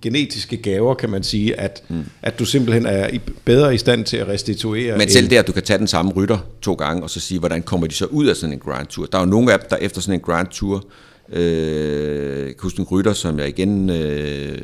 [0.02, 2.04] genetiske gaver, kan man sige, at, mm.
[2.22, 3.10] at du simpelthen er
[3.44, 4.98] bedre i stand til at restituere.
[4.98, 7.62] Men selv der, du kan tage den samme rytter to gange, og så sige, hvordan
[7.62, 9.06] kommer de så ud af sådan en Grand Tour?
[9.06, 10.84] Der er jo nogle af dem, der efter sådan en Grand Tour,
[11.32, 14.58] øh, kan huske en rytter, som jeg igen øh,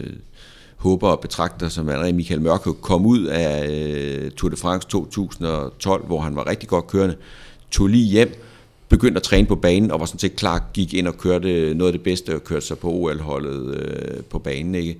[0.76, 6.06] håber og betragter som allerede Michael Mørke, kom ud af øh, Tour de France 2012,
[6.06, 7.16] hvor han var rigtig godt kørende,
[7.70, 8.34] tog lige hjem,
[8.88, 11.92] begyndte at træne på banen, og var sådan set klar, gik ind og kørte noget
[11.92, 14.98] af det bedste, og kørte sig på OL-holdet øh, på banen, ikke?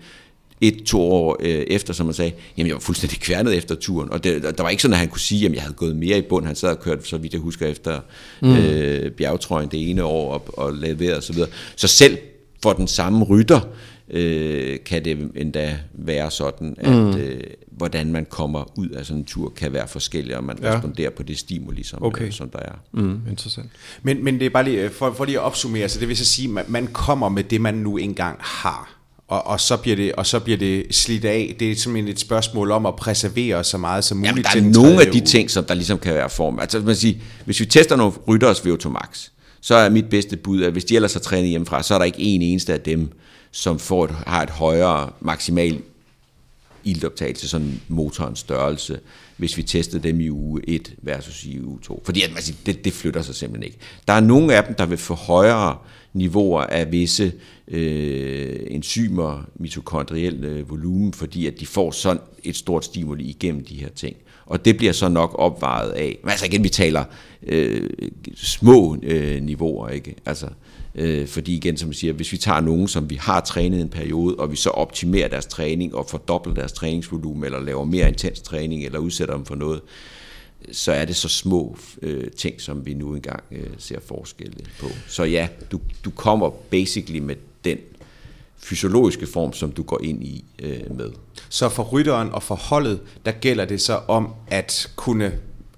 [0.61, 4.13] et, to år øh, efter, som man sagde, jamen jeg var fuldstændig kværnet efter turen,
[4.13, 6.19] og det, der var ikke sådan, at han kunne sige, at jeg havde gået mere
[6.19, 8.01] i bund, han sad og kørt, så vidt jeg husker, efter
[8.43, 8.57] mm.
[8.57, 11.49] øh, bjergtrøjen det ene år, og, og leveret og så videre.
[11.77, 12.19] Så selv
[12.63, 13.61] for den samme rytter,
[14.11, 17.17] øh, kan det endda være sådan, at mm.
[17.17, 17.41] øh,
[17.71, 20.75] hvordan man kommer ud af sådan en tur, kan være forskellig, og man ja.
[20.75, 22.27] responderer på det stimuli, som, okay.
[22.27, 22.73] øh, som der er.
[22.93, 23.21] Mm.
[23.31, 23.71] Interessant.
[24.03, 26.17] Men, men det er bare lige, øh, for, for lige at opsummere, så det vil
[26.17, 28.95] så sige, at man, man kommer med det, man nu engang har.
[29.29, 31.57] Og, og, så bliver det, og så bliver det slidt af.
[31.59, 34.55] Det er simpelthen et spørgsmål om at preservere så meget som muligt.
[34.55, 36.59] Jamen, der er nogle af de ting, som der ligesom kan være form.
[36.59, 39.29] Altså, man siger, hvis vi tester nogle rytteres VO2 max,
[39.61, 42.05] så er mit bedste bud, at hvis de ellers har trænet hjemmefra, så er der
[42.05, 43.13] ikke en eneste af dem,
[43.51, 45.83] som får et, har et højere maksimal
[46.85, 49.01] iltoptagelse, sådan motorens størrelse,
[49.37, 52.03] hvis vi testede dem i uge 1 versus i uge 2.
[52.05, 53.79] Fordi at, altså, det, det flytter sig simpelthen ikke.
[54.09, 55.79] Der er nogle af dem, der vil få højere
[56.13, 57.33] niveauer af visse
[57.69, 63.75] øh, enzymer, mitokondriel øh, volumen, fordi at de får sådan et stort stimuli igennem de
[63.75, 64.17] her ting.
[64.47, 67.05] Og det bliver så nok opvejet af, men altså igen, vi taler
[67.43, 67.91] øh,
[68.35, 70.15] små øh, niveauer, ikke?
[70.27, 70.68] Altså, Øh,
[70.99, 73.89] Øh, fordi igen, som jeg siger, hvis vi tager nogen, som vi har trænet en
[73.89, 78.41] periode, og vi så optimerer deres træning og fordobler deres træningsvolumen, eller laver mere intens
[78.41, 79.81] træning, eller udsætter dem for noget,
[80.73, 84.87] så er det så små øh, ting, som vi nu engang øh, ser forskelle på.
[85.09, 87.79] Så ja, du, du kommer basically med den
[88.57, 91.11] fysiologiske form, som du går ind i øh, med.
[91.49, 95.33] Så for rytteren og for holdet, der gælder det så om at kunne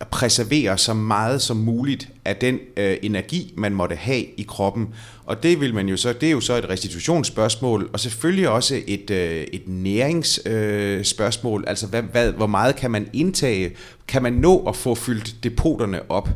[0.08, 4.88] præservere så meget som muligt af den øh, energi, man måtte have i kroppen.
[5.24, 8.80] Og det vil man jo så, det er jo så et restitutionsspørgsmål, og selvfølgelig også
[8.86, 11.60] et, øh, et næringsspørgsmål.
[11.60, 13.76] Øh, altså, hvad, hvad, hvor meget kan man indtage?
[14.08, 16.28] Kan man nå at få fyldt depoterne op?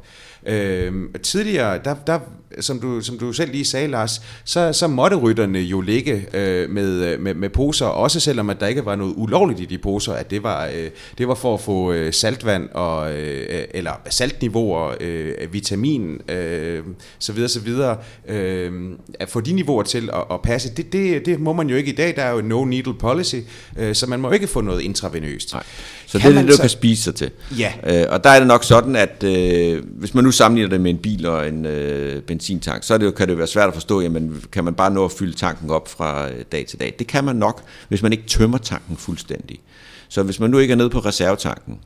[0.46, 0.92] Øh,
[1.22, 2.18] tidligere, der, der
[2.60, 6.70] som du, som du selv lige sagde, Lars, så, så måtte rytterne jo ligge øh,
[6.70, 10.12] med, med, med poser, også selvom at der ikke var noget ulovligt i de poser,
[10.12, 14.94] at det var, øh, det var for at få øh, saltvand og, øh, eller saltniveauer,
[15.00, 16.82] øh, vitamin, øh,
[17.18, 17.96] så videre, så videre.
[18.28, 18.72] Øh,
[19.20, 21.92] at få de niveauer til at, at passe, det, det, det må man jo ikke
[21.92, 22.16] i dag.
[22.16, 23.36] Der er jo no needle policy,
[23.78, 25.52] øh, så man må ikke få noget intravenøst.
[25.52, 25.62] Nej.
[26.06, 26.62] Så kan det er det, du så...
[26.62, 27.30] kan spise sig til.
[27.58, 27.72] Ja.
[27.86, 30.90] Øh, og der er det nok sådan, at øh, hvis man nu sammenligner det med
[30.90, 33.68] en bil og en øh, benzintank, så er det jo, kan det jo være svært
[33.68, 36.80] at forstå, jamen kan man bare nå at fylde tanken op fra øh, dag til
[36.80, 36.94] dag.
[36.98, 39.60] Det kan man nok, hvis man ikke tømmer tanken fuldstændig.
[40.08, 41.78] Så hvis man nu ikke er nede på reservetanken,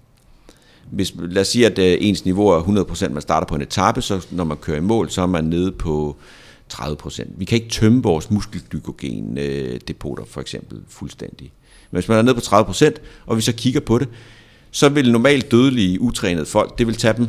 [0.90, 4.02] hvis, lad os sige, at øh, ens niveau er 100%, man starter på en etape,
[4.02, 6.16] så når man kører i mål, så er man nede på
[6.72, 7.28] 30%.
[7.36, 9.80] Vi kan ikke tømme vores muskelglykogen øh,
[10.26, 11.52] for eksempel fuldstændig.
[11.90, 12.90] Men hvis man er nede på 30%,
[13.26, 14.08] og vi så kigger på det,
[14.70, 17.28] så vil normalt dødelige, utrænede folk, det vil tage dem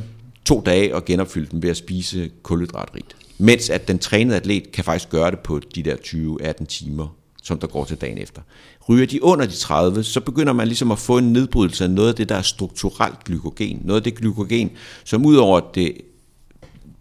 [0.49, 3.15] to dage og genopfylde dem ved at spise kulhydratrigt.
[3.37, 7.59] Mens at den trænede atlet kan faktisk gøre det på de der 20-18 timer, som
[7.59, 8.41] der går til dagen efter.
[8.89, 12.09] Ryger de under de 30, så begynder man ligesom at få en nedbrydelse af noget
[12.09, 13.81] af det, der er strukturelt glykogen.
[13.83, 14.71] Noget af det glykogen,
[15.03, 15.97] som udover det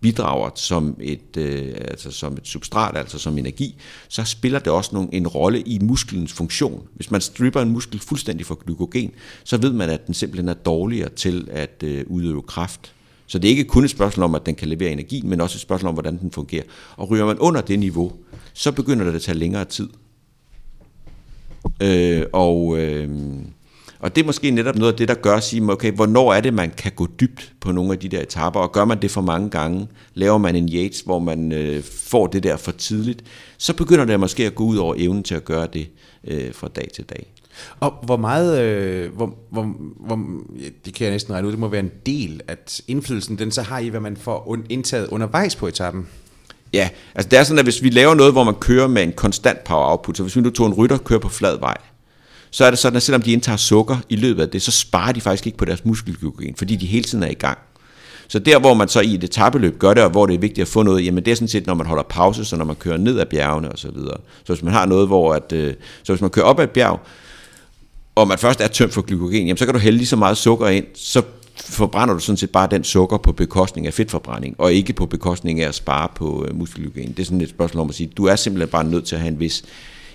[0.01, 3.76] bidrager som et, øh, altså som et substrat, altså som energi,
[4.09, 6.82] så spiller det også nogle, en rolle i musklens funktion.
[6.94, 9.11] Hvis man stripper en muskel fuldstændig for glykogen,
[9.44, 12.92] så ved man, at den simpelthen er dårligere til at øh, udøve kraft.
[13.28, 15.56] Så det er ikke kun et spørgsmål om, at den kan levere energi, men også
[15.56, 16.62] et spørgsmål om, hvordan den fungerer.
[16.96, 18.12] Og ryger man under det niveau,
[18.52, 19.88] så begynder det at tage længere tid.
[21.82, 23.08] Øh, og, øh,
[24.00, 26.40] og det er måske netop noget af det, der gør at sige, okay, hvornår er
[26.40, 29.10] det, man kan gå dybt på nogle af de der etaper, og gør man det
[29.10, 33.24] for mange gange, laver man en Yates, hvor man øh, får det der for tidligt,
[33.58, 35.88] så begynder det måske at gå ud over evnen til at gøre det
[36.24, 37.26] øh, fra dag til dag.
[37.80, 39.62] Og hvor meget, øh, hvor, hvor,
[40.07, 40.18] hvor,
[40.61, 43.51] ja, det kan jeg næsten regne ud, det må være en del, at indflydelsen den
[43.51, 46.07] så har i, hvad man får indtaget undervejs på etappen.
[46.72, 49.12] Ja, altså det er sådan, at hvis vi laver noget, hvor man kører med en
[49.12, 51.76] konstant power output, så hvis vi nu tog en rytter og kører på flad vej,
[52.51, 55.12] så er det sådan, at selvom de indtager sukker i løbet af det, så sparer
[55.12, 57.59] de faktisk ikke på deres muskelglykogen, fordi de hele tiden er i gang.
[58.28, 60.62] Så der, hvor man så i et etabeløb gør det, og hvor det er vigtigt
[60.62, 62.76] at få noget, jamen det er sådan set, når man holder pause, så når man
[62.76, 64.16] kører ned ad bjergene og så videre.
[64.44, 66.70] Så hvis man har noget, hvor at, øh, så hvis man kører op ad et
[66.70, 67.01] bjerg,
[68.20, 70.36] og man først er tømt for glykogen, jamen så kan du hælde lige så meget
[70.36, 71.22] sukker ind, så
[71.56, 75.60] forbrænder du sådan set bare den sukker på bekostning af fedtforbrænding, og ikke på bekostning
[75.60, 77.08] af at spare på øh, muskelglykogen.
[77.08, 79.20] Det er sådan et spørgsmål om at sige, du er simpelthen bare nødt til at
[79.20, 79.64] have en vis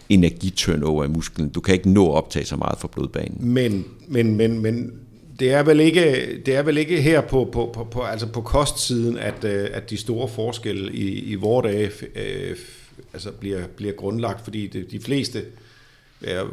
[0.09, 1.49] energiturnover i musklen.
[1.49, 3.37] Du kan ikke nå at optage så meget fra blodbanen.
[3.39, 4.91] Men, men, men, men
[5.39, 8.41] det er vel ikke, det er vel ikke her på, på, på, på, altså på
[8.41, 12.57] kostsiden, at, øh, at de store forskelle i, i vores dage øh,
[13.13, 15.41] altså bliver, bliver grundlagt, fordi det, de fleste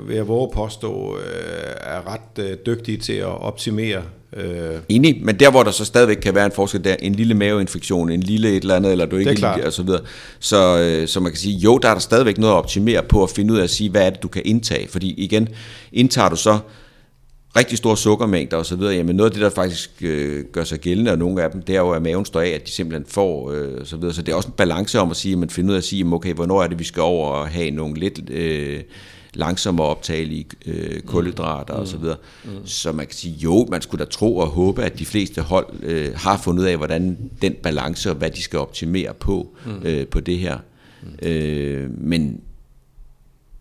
[0.07, 4.03] vil jeg våge påstå, øh, er ret øh, dygtige til at optimere.
[4.37, 4.79] Øh.
[4.89, 8.11] Enig, men der hvor der så stadigvæk kan være en forskel, der en lille maveinfektion,
[8.11, 10.01] en lille et eller andet, eller du ikke det og så videre.
[10.39, 13.31] Så, så man kan sige, jo, der er der stadigvæk noget at optimere på at
[13.31, 14.89] finde ud af at sige, hvad er det, du kan indtage.
[14.89, 15.49] Fordi igen,
[15.93, 16.59] indtager du så
[17.57, 20.79] rigtig store sukkermængder og så videre, jamen noget af det, der faktisk øh, gør sig
[20.79, 23.07] gældende, og nogle af dem, det er jo, at maven står af, at de simpelthen
[23.09, 24.15] får, øh, så videre.
[24.15, 25.85] Så det er også en balance om at sige, at man finder ud af at
[25.85, 28.31] sige, okay, hvornår er det, vi skal over og have nogle lidt...
[28.31, 28.81] Øh,
[29.35, 31.83] langsommere optagelige øh, kulhydrater mm.
[31.83, 31.91] osv.
[31.91, 32.17] Så, videre.
[32.45, 32.67] mm.
[32.67, 35.67] så man kan sige, jo, man skulle da tro og håbe, at de fleste hold
[35.83, 39.83] øh, har fundet ud af, hvordan den balance og hvad de skal optimere på, mm.
[39.83, 40.59] øh, på det her.
[41.03, 41.29] Mm.
[41.29, 42.41] Øh, men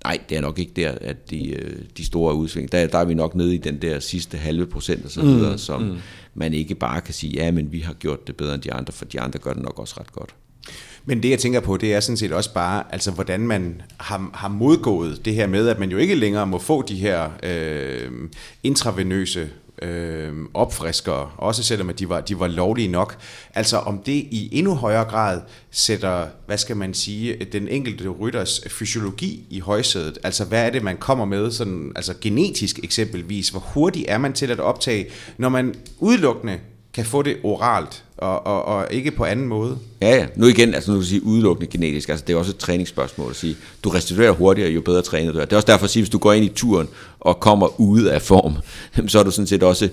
[0.04, 3.06] nej, det er nok ikke der, at de, øh, de store udsving, der, der er
[3.06, 5.58] vi nok nede i den der sidste halve procent og så videre, mm.
[5.58, 5.98] som mm.
[6.34, 8.94] man ikke bare kan sige, ja, men vi har gjort det bedre end de andre,
[8.94, 10.36] for de andre gør det nok også ret godt.
[11.06, 14.30] Men det jeg tænker på, det er sådan set også bare, altså hvordan man har,
[14.34, 18.12] har modgået det her med, at man jo ikke længere må få de her øh,
[18.64, 19.50] intravenøse
[19.82, 23.18] øh, opfriskere, også selvom at de var, de var lovlige nok.
[23.54, 25.42] Altså om det i endnu højere grad
[25.72, 30.18] sætter, hvad skal man sige, den enkelte rytters fysiologi i højsædet.
[30.24, 34.34] Altså hvad er det, man kommer med, sådan, altså genetisk eksempelvis, hvor hurtigt er man
[34.34, 36.60] til at optage, når man udelukkende
[37.00, 39.78] kan få det oralt, og, og, og ikke på anden måde.
[40.02, 40.26] Ja, ja.
[40.36, 43.36] Nu igen, altså nu kan sige udelukkende genetisk, altså det er også et træningsspørgsmål at
[43.36, 45.46] sige, du restituerer hurtigere, jo bedre trænet du er.
[45.46, 46.88] Det er også derfor at sige, hvis du går ind i turen
[47.20, 48.54] og kommer ud af form,
[49.10, 49.90] så er du sådan set også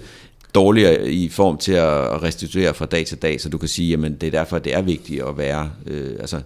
[0.55, 4.15] dårligere i form til at restituere fra dag til dag, så du kan sige, jamen
[4.15, 6.41] det er derfor, det er vigtigt at være, øh, altså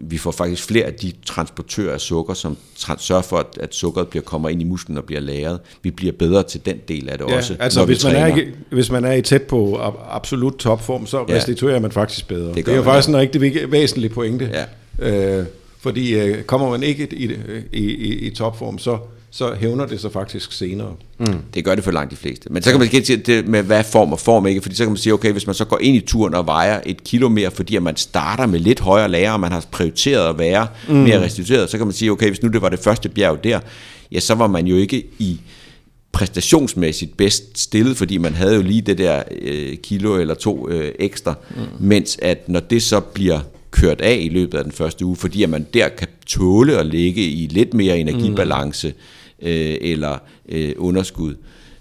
[0.00, 2.56] vi får faktisk flere af de transportører af sukker, som
[2.98, 5.60] sørger for, at, at sukkeret bliver kommer ind i musklen og bliver lagret.
[5.82, 8.22] Vi bliver bedre til den del af det ja, også, altså, når hvis vi man
[8.22, 8.42] træner.
[8.42, 12.54] Er, hvis man er i tæt på absolut topform, så ja, restituerer man faktisk bedre.
[12.54, 14.66] Det, det er jo faktisk en rigtig væsentlig pointe.
[15.00, 15.38] Ja.
[15.38, 15.46] Øh,
[15.80, 17.30] fordi øh, kommer man ikke i,
[17.72, 18.98] i, i, i topform, så
[19.36, 20.92] så hævner det sig faktisk senere.
[21.18, 21.38] Mm.
[21.54, 22.52] Det gør det for langt de fleste.
[22.52, 24.90] Men så kan man sige det med, hvad form og form ikke, fordi så kan
[24.90, 27.50] man sige, okay, hvis man så går ind i turen og vejer et kilo mere,
[27.50, 30.94] fordi at man starter med lidt højere lager, og man har prioriteret at være mm.
[30.94, 33.60] mere restitueret, så kan man sige, okay, hvis nu det var det første bjerg der,
[34.12, 35.40] ja, så var man jo ikke i
[36.12, 40.92] præstationsmæssigt bedst stillet, fordi man havde jo lige det der øh, kilo eller to øh,
[40.98, 41.62] ekstra, mm.
[41.80, 45.42] mens at når det så bliver kørt af i løbet af den første uge, fordi
[45.42, 48.94] at man der kan tåle at ligge i lidt mere energibalance mm
[49.42, 50.18] øh, eller
[50.48, 51.34] øh, underskud,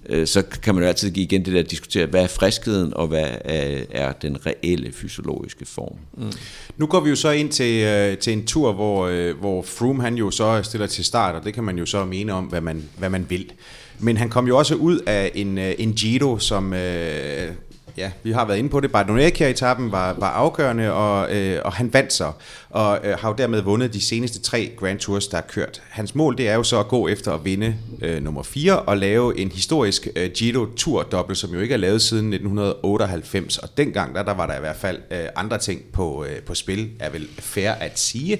[0.09, 2.93] øh, så kan man jo altid give igen det der at diskutere, hvad er friskheden,
[2.93, 5.97] og hvad er, er den reelle fysiologiske form.
[6.17, 6.31] Mm.
[6.77, 10.01] Nu går vi jo så ind til, øh, til en tur, hvor, øh, hvor Froome
[10.01, 12.61] han jo så stiller til start, og det kan man jo så mene om, hvad
[12.61, 13.51] man, hvad man vil.
[13.99, 17.51] Men han kom jo også ud af en, øh, en Giro, som øh,
[17.97, 18.91] Ja, vi har været inde på det.
[18.91, 22.31] Bardonecchia-etappen var, var afgørende, og, øh, og han vandt så,
[22.69, 25.81] og øh, har jo dermed vundet de seneste tre Grand Tours, der er kørt.
[25.89, 28.97] Hans mål det er jo så at gå efter at vinde øh, nummer 4 og
[28.97, 33.69] lave en historisk øh, Giro Tour dobbelt, som jo ikke er lavet siden 1998, og
[33.77, 36.89] dengang der, der var der i hvert fald øh, andre ting på, øh, på spil,
[36.99, 38.39] er vel fair at sige.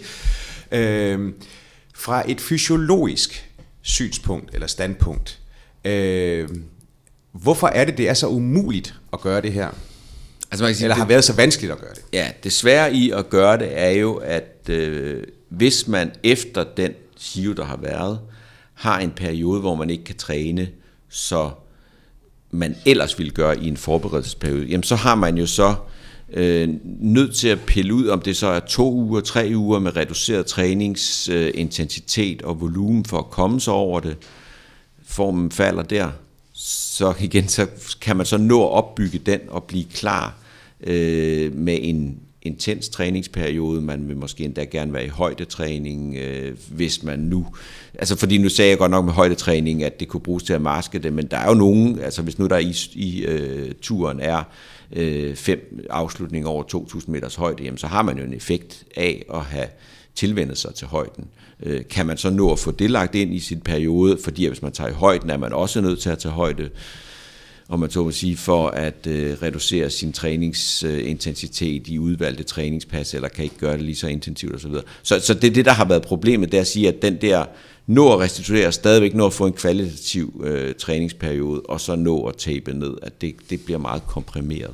[0.72, 1.34] Øh,
[1.96, 3.52] fra et fysiologisk
[3.82, 5.40] synspunkt eller standpunkt,
[5.86, 6.50] øh,
[7.42, 9.70] hvorfor er det, det er så umuligt at gøre det her?
[10.52, 12.04] Altså man kan sige, Eller har det, været så vanskeligt at gøre det?
[12.14, 16.92] Ja, det svære i at gøre det er jo, at øh, hvis man efter den
[17.20, 18.20] Giro, der har været,
[18.74, 20.68] har en periode, hvor man ikke kan træne,
[21.10, 21.50] så
[22.52, 25.76] man ellers ville gøre i en forberedelsesperiode, jamen så har man jo så
[26.34, 29.96] øh, nødt til at pille ud, om det så er to uger, tre uger med
[29.96, 34.18] reduceret træningsintensitet og volumen for at komme sig over det.
[35.08, 36.10] Formen falder der,
[36.96, 37.68] så igen så
[38.02, 40.38] kan man så nå at opbygge den og blive klar
[40.84, 43.82] øh, med en intens træningsperiode.
[43.82, 47.46] Man vil måske endda gerne være i højdetræning, øh, hvis man nu...
[47.94, 50.62] Altså fordi nu sagde jeg godt nok med højdetræning, at det kunne bruges til at
[50.62, 54.20] maske det, men der er jo nogen, altså hvis nu der i, i øh, turen
[54.20, 54.44] er
[54.92, 59.26] øh, fem afslutninger over 2.000 meters højde, jamen så har man jo en effekt af
[59.34, 59.68] at have
[60.16, 61.28] tilvende sig til højden.
[61.64, 64.62] Øh, kan man så nå at få det lagt ind i sin periode, fordi hvis
[64.62, 66.70] man tager i højden, er man også nødt til at tage højde,
[67.70, 73.14] om man så må sige, for at øh, reducere sin træningsintensitet øh, i udvalgte træningspas,
[73.14, 74.72] eller kan ikke gøre det lige så intensivt osv.
[75.04, 77.22] Så, så det er det, der har været problemet, det er at sige, at den
[77.22, 77.46] der
[77.88, 82.36] nå at restituere, stadigvæk nå at få en kvalitativ øh, træningsperiode, og så nå at
[82.36, 84.74] tabe ned, at det, det bliver meget komprimeret.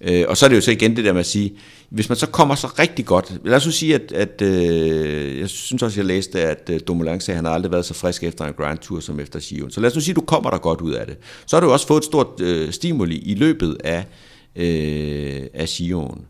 [0.00, 1.52] Øh, og så er det jo så igen det der med at sige,
[1.94, 5.82] hvis man så kommer så rigtig godt, lad os sige, at, at øh, jeg synes
[5.82, 8.44] også, jeg læste, at øh, Dumoulin sagde, at han har aldrig været så frisk efter
[8.44, 9.70] en Grand Tour som efter Sion.
[9.70, 11.16] Så lad os nu sige, at du kommer der godt ud af det.
[11.46, 14.04] Så har du også fået et stort øh, stimuli i løbet af,
[14.56, 16.24] øh, af Sion.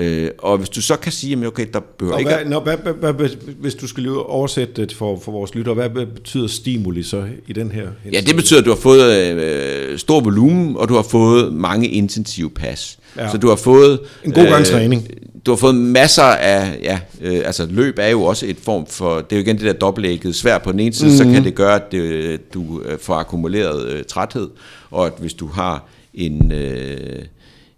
[0.00, 2.32] Øh, og hvis du så kan sige, at okay, der behøver Og ikke...
[2.34, 3.28] hvad, nå, hvad, hvad, hvad,
[3.60, 7.72] hvis du skulle oversætte det for, for vores lytter, hvad betyder stimuli så i den
[7.72, 7.88] her?
[8.12, 11.88] Ja, det betyder, at du har fået øh, stor volumen, og du har fået mange
[11.88, 12.98] intensive pas.
[13.16, 13.30] Ja.
[13.30, 14.00] Så du har fået...
[14.24, 15.08] En god gang træning.
[15.46, 16.78] Du har fået masser af...
[16.82, 19.16] Ja, øh, altså løb er jo også et form for...
[19.16, 20.58] Det er jo igen det der dobbeltægget svær.
[20.58, 21.18] På den ene side, mm-hmm.
[21.18, 24.48] så kan det gøre, at det, du øh, får akkumuleret øh, træthed,
[24.90, 26.52] og at hvis du har en...
[26.52, 27.18] Øh,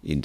[0.05, 0.25] en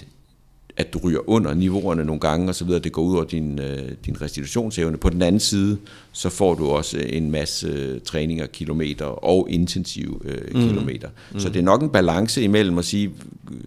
[0.77, 3.59] at du ryger under niveauerne nogle gange, og så videre, det går ud over din,
[3.59, 4.97] øh, din restitutionsevne.
[4.97, 5.77] På den anden side,
[6.11, 10.67] så får du også en masse øh, træninger, kilometer og intensive øh, mm.
[10.67, 11.09] kilometer.
[11.33, 11.39] Mm.
[11.39, 13.11] Så det er nok en balance imellem at sige,
[13.51, 13.57] øh,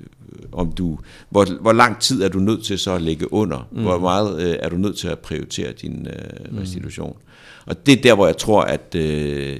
[0.52, 0.98] om du,
[1.30, 3.68] hvor, hvor lang tid er du nødt til så at lægge under?
[3.72, 3.82] Mm.
[3.82, 7.16] Hvor meget øh, er du nødt til at prioritere din øh, restitution?
[7.16, 7.26] Mm.
[7.66, 9.58] Og det er der, hvor jeg tror, at øh,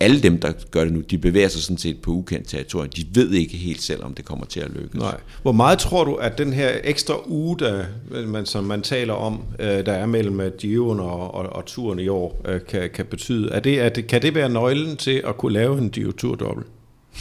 [0.00, 2.90] alle dem, der gør det nu, de bevæger sig sådan set på ukendt territorium.
[2.90, 4.94] De ved ikke helt selv, om det kommer til at lykkes.
[4.94, 5.20] Nej.
[5.42, 7.84] Hvor meget tror du, at den her ekstra uge, der,
[8.26, 12.08] man, som man taler om, øh, der er mellem Giroen og, og, og turen i
[12.08, 13.50] år, øh, kan, kan betyde?
[13.50, 16.66] Er det, er det, kan det være nøglen til at kunne lave en Giro-tur dobbelt?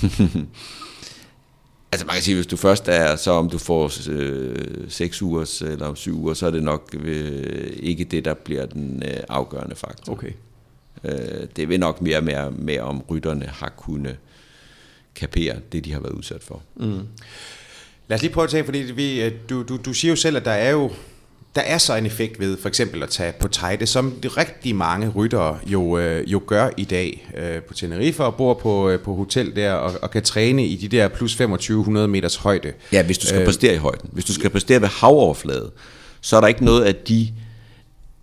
[1.91, 4.55] Altså man kan sige, hvis du først er, så om du får øh,
[4.89, 8.65] 6 uger eller om 7 uger, så er det nok øh, ikke det, der bliver
[8.65, 10.13] den øh, afgørende faktor.
[10.13, 10.31] Okay.
[11.03, 14.17] Øh, det vil nok mere med, med, om rytterne har kunnet
[15.15, 16.61] kapere det, de har været udsat for.
[16.75, 17.07] Mm.
[18.07, 20.37] Lad os lige prøve at tage, fordi vi, øh, du, du, du siger jo selv,
[20.37, 20.91] at der er jo
[21.55, 24.75] der er så en effekt ved for eksempel at tage på tejde, som de rigtig
[24.75, 28.99] mange ryttere jo, øh, jo gør i dag øh, på Tenerife og bor på, øh,
[28.99, 32.73] på hotel der og, og kan træne i de der plus 2500 meters højde.
[32.91, 34.09] Ja, hvis du skal øh, præstere i højden.
[34.13, 35.71] Hvis du skal præstere ved havoverflade,
[36.21, 37.33] så er der ikke noget af de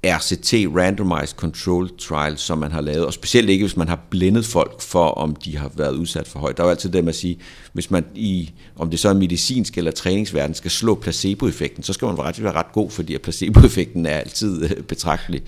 [0.04, 4.44] RCT, Randomized Control Trial, som man har lavet, og specielt ikke, hvis man har blindet
[4.44, 6.56] folk for, om de har været udsat for højt.
[6.56, 7.38] Der er jo altid det med at sige,
[7.72, 12.06] hvis man i, om det så er medicinsk eller træningsverden, skal slå placeboeffekten, så skal
[12.06, 15.42] man ret være ret god, fordi placeboeffekten er altid øh, betragtelig.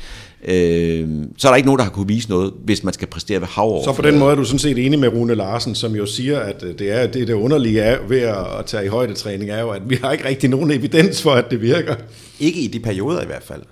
[0.45, 3.41] Øh, så er der ikke nogen, der har kunne vise noget, hvis man skal præstere
[3.41, 3.85] ved havover.
[3.85, 6.39] Så på den måde er du sådan set enig med Rune Larsen, som jo siger,
[6.41, 9.71] at øh, det er det, det underlige er ved at tage i højdetræning, er jo,
[9.71, 11.95] at vi har ikke rigtig nogen evidens for, at det virker.
[12.41, 13.63] Ikke i de perioder i hvert fald.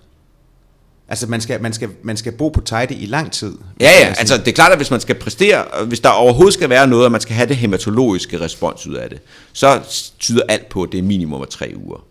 [1.08, 3.54] Altså, man skal, man, skal, man skal bo på tejde i lang tid.
[3.80, 6.70] Ja, ja, altså det er klart, at hvis man skal præstere, hvis der overhovedet skal
[6.70, 9.18] være noget, og man skal have det hematologiske respons ud af det,
[9.52, 9.80] så
[10.18, 12.04] tyder alt på, at det er minimum af tre uger.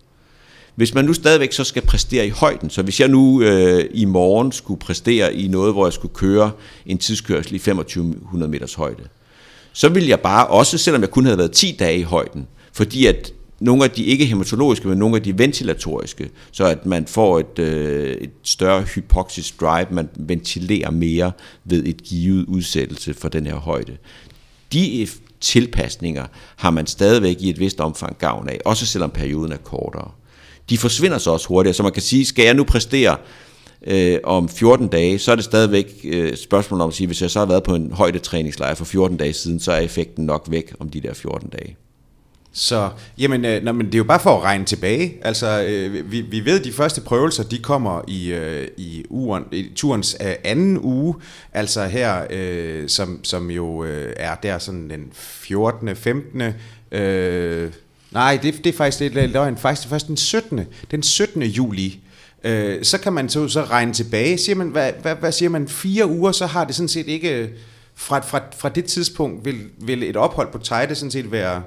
[0.75, 4.05] Hvis man nu stadigvæk så skal præstere i højden, så hvis jeg nu øh, i
[4.05, 6.51] morgen skulle præstere i noget, hvor jeg skulle køre
[6.85, 9.03] en tidskørsel i 2500 meters højde,
[9.73, 13.05] så ville jeg bare, også selvom jeg kun havde været 10 dage i højden, fordi
[13.05, 13.31] at
[13.65, 17.59] nogle af de ikke hematologiske, men nogle af de ventilatoriske, så at man får et,
[17.59, 21.31] øh, et større hypoxisk drive, man ventilerer mere
[21.63, 23.97] ved et givet udsættelse for den her højde.
[24.73, 25.07] De øh,
[25.41, 30.11] tilpasninger har man stadigvæk i et vist omfang gavn af, også selvom perioden er kortere.
[30.69, 33.17] De forsvinder så også hurtigere, så man kan sige, skal jeg nu præstere
[33.87, 37.31] øh, om 14 dage, så er det stadigvæk øh, spørgsmål om at sige, hvis jeg
[37.31, 40.73] så har været på en højdetræningslejr for 14 dage siden, så er effekten nok væk
[40.79, 41.75] om de der 14 dage.
[42.57, 45.17] Så, jamen, øh, nej, men det er jo bare for at regne tilbage.
[45.21, 49.43] Altså, øh, vi, vi ved, at de første prøvelser, de kommer i, øh, i, uren,
[49.51, 51.15] i turens øh, anden uge,
[51.53, 55.95] altså her, øh, som, som jo øh, er der sådan den 14.
[55.95, 56.41] 15.
[56.91, 57.71] Øh,
[58.11, 60.61] nej, det, det er faktisk det løgn, faktisk det er først den 17.
[60.91, 61.43] Den 17.
[61.43, 61.99] juli,
[62.43, 64.37] øh, så kan man så, så regne tilbage.
[64.37, 67.49] Siger man, hvad, hvad, hvad siger man, fire uger, så har det sådan set ikke,
[67.95, 71.61] fra, fra, fra det tidspunkt vil, vil et ophold på Tejde sådan set være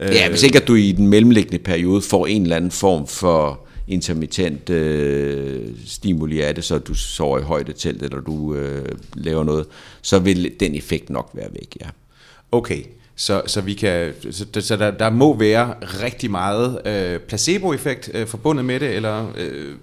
[0.00, 3.60] Ja, hvis ikke at du i den mellemliggende periode får en eller anden form for
[3.88, 9.44] intermittent øh, stimuli af det, så du sover i højde telt, eller du øh, laver
[9.44, 9.66] noget,
[10.02, 11.86] så vil den effekt nok være væk, ja.
[12.52, 12.82] Okay,
[13.16, 18.26] så, så, vi kan, så, så der, der må være rigtig meget øh, placeboeffekt øh,
[18.26, 19.32] forbundet med det, eller...
[19.38, 19.74] Øh,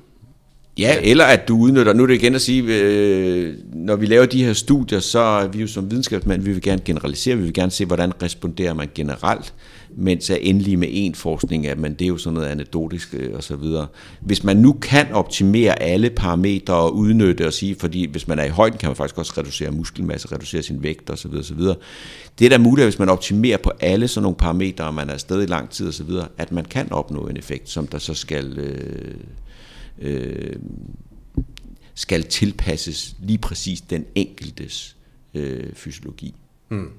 [0.78, 4.26] Ja, eller at du udnytter, nu er det igen at sige, øh, når vi laver
[4.26, 7.54] de her studier, så er vi jo som videnskabsmænd, vi vil gerne generalisere, vi vil
[7.54, 9.54] gerne se, hvordan responderer man generelt
[9.98, 13.36] mens er endelig med en forskning, at man, det er jo sådan noget anekdotisk øh,
[13.36, 13.88] og så videre.
[14.22, 18.44] Hvis man nu kan optimere alle parametre og udnytte og sige, fordi hvis man er
[18.44, 21.46] i højden, kan man faktisk også reducere muskelmasse, reducere sin vægt og så videre, og
[21.46, 21.76] så videre.
[22.40, 25.42] Det er da muligt, hvis man optimerer på alle sådan nogle parametre, og man er
[25.42, 28.14] i lang tid og så videre, at man kan opnå en effekt, som der så
[28.14, 29.14] skal, øh,
[30.00, 30.56] øh,
[31.96, 34.96] skal tilpasses lige præcis den enkeltes
[35.34, 36.34] øh, fysiologi.
[36.70, 36.90] Mm.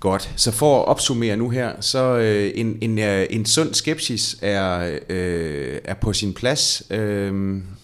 [0.00, 4.36] Godt, så for at opsummere nu her, så øh, en, en, øh, en sund skepsis
[4.42, 7.34] er, øh, er på sin plads, øh,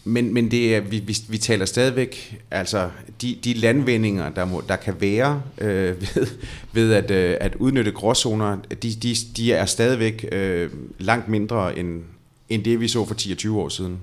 [0.04, 2.90] men, men det er, vi, vi, vi taler stadigvæk, altså
[3.22, 6.26] de, de landvindinger, der, må, der kan være øh, ved,
[6.72, 12.02] ved at, øh, at udnytte gråzoner, de, de, de er stadigvæk øh, langt mindre end,
[12.48, 13.98] end det, vi så for 10 20 år siden.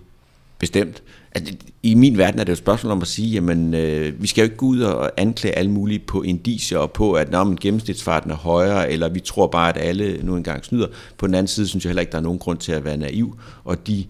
[0.59, 1.03] Bestemt.
[1.35, 4.27] Altså, I min verden er det jo et spørgsmål om at sige, jamen, øh, vi
[4.27, 7.43] skal jo ikke gå ud og anklage alle mulige på indicier og på, at når
[7.43, 10.87] man gennemsnitsfarten er højere, eller vi tror bare, at alle nu engang snyder.
[11.17, 12.97] På den anden side synes jeg heller ikke, der er nogen grund til at være
[12.97, 14.05] naiv, og de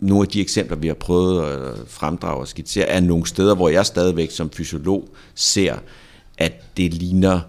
[0.00, 3.68] nogle af de eksempler, vi har prøvet at fremdrage og skitsere, er nogle steder, hvor
[3.68, 5.76] jeg stadigvæk som fysiolog ser,
[6.38, 7.40] at det ligner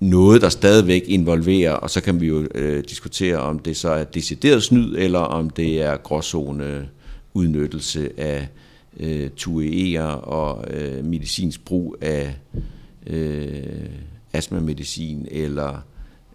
[0.00, 4.04] noget, der stadigvæk involverer, og så kan vi jo øh, diskutere, om det så er
[4.04, 6.88] decideret snyd, eller om det er gråzone
[7.34, 8.48] udnyttelse af
[9.00, 12.36] øh, tueer og øh, medicinsk brug af
[13.06, 13.90] øh,
[14.32, 15.84] astmamedicin eller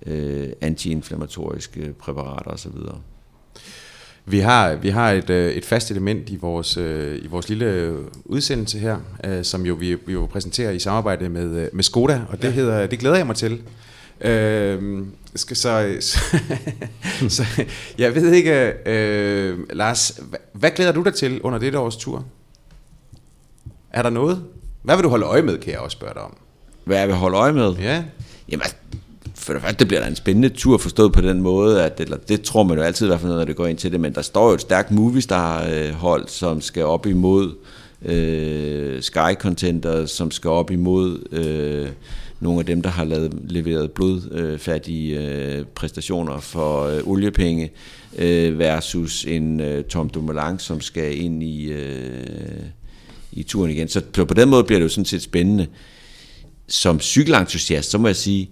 [0.06, 2.78] øh, antiinflammatoriske præparater osv.
[4.28, 7.98] Vi har, vi har et, øh, et fast element i vores, øh, i vores lille
[8.26, 12.38] udsendelse her, øh, som jo vi, vi jo præsenterer i samarbejde med, med Skoda, og
[12.38, 12.52] det, ja.
[12.52, 13.62] hedder, det glæder jeg mig til.
[14.22, 15.04] Øh,
[15.36, 16.18] skal så, så,
[17.30, 17.46] så
[17.98, 22.26] jeg ved ikke, øh, Lars, hvad, hvad glæder du dig til under dette års tur?
[23.92, 24.44] Er der noget?
[24.82, 26.38] Hvad vil du holde øje med, kan jeg også spørge dig om?
[26.84, 27.76] Hvad jeg vil holde øje med?
[27.76, 28.04] Ja.
[28.50, 28.76] Jamen, altså,
[29.46, 32.42] for det første, bliver der en spændende tur forstået på den måde, at eller, det
[32.42, 34.22] tror man jo altid i hvert fald, når det går ind til det, men der
[34.22, 37.52] står jo et stærkt Movistar-hold, øh, som skal op imod
[38.06, 41.90] øh, Sky Contender, som skal op imod øh,
[42.40, 47.72] nogle af dem, der har lavet, leveret blodfattige øh, øh, præstationer for øh, oliepenge,
[48.18, 52.64] øh, versus en øh, Tom Dumoulin, som skal ind i, øh,
[53.32, 53.88] i turen igen.
[53.88, 55.68] Så på den måde bliver det jo sådan set spændende.
[56.68, 58.50] Som cykelentusiast, så må jeg sige,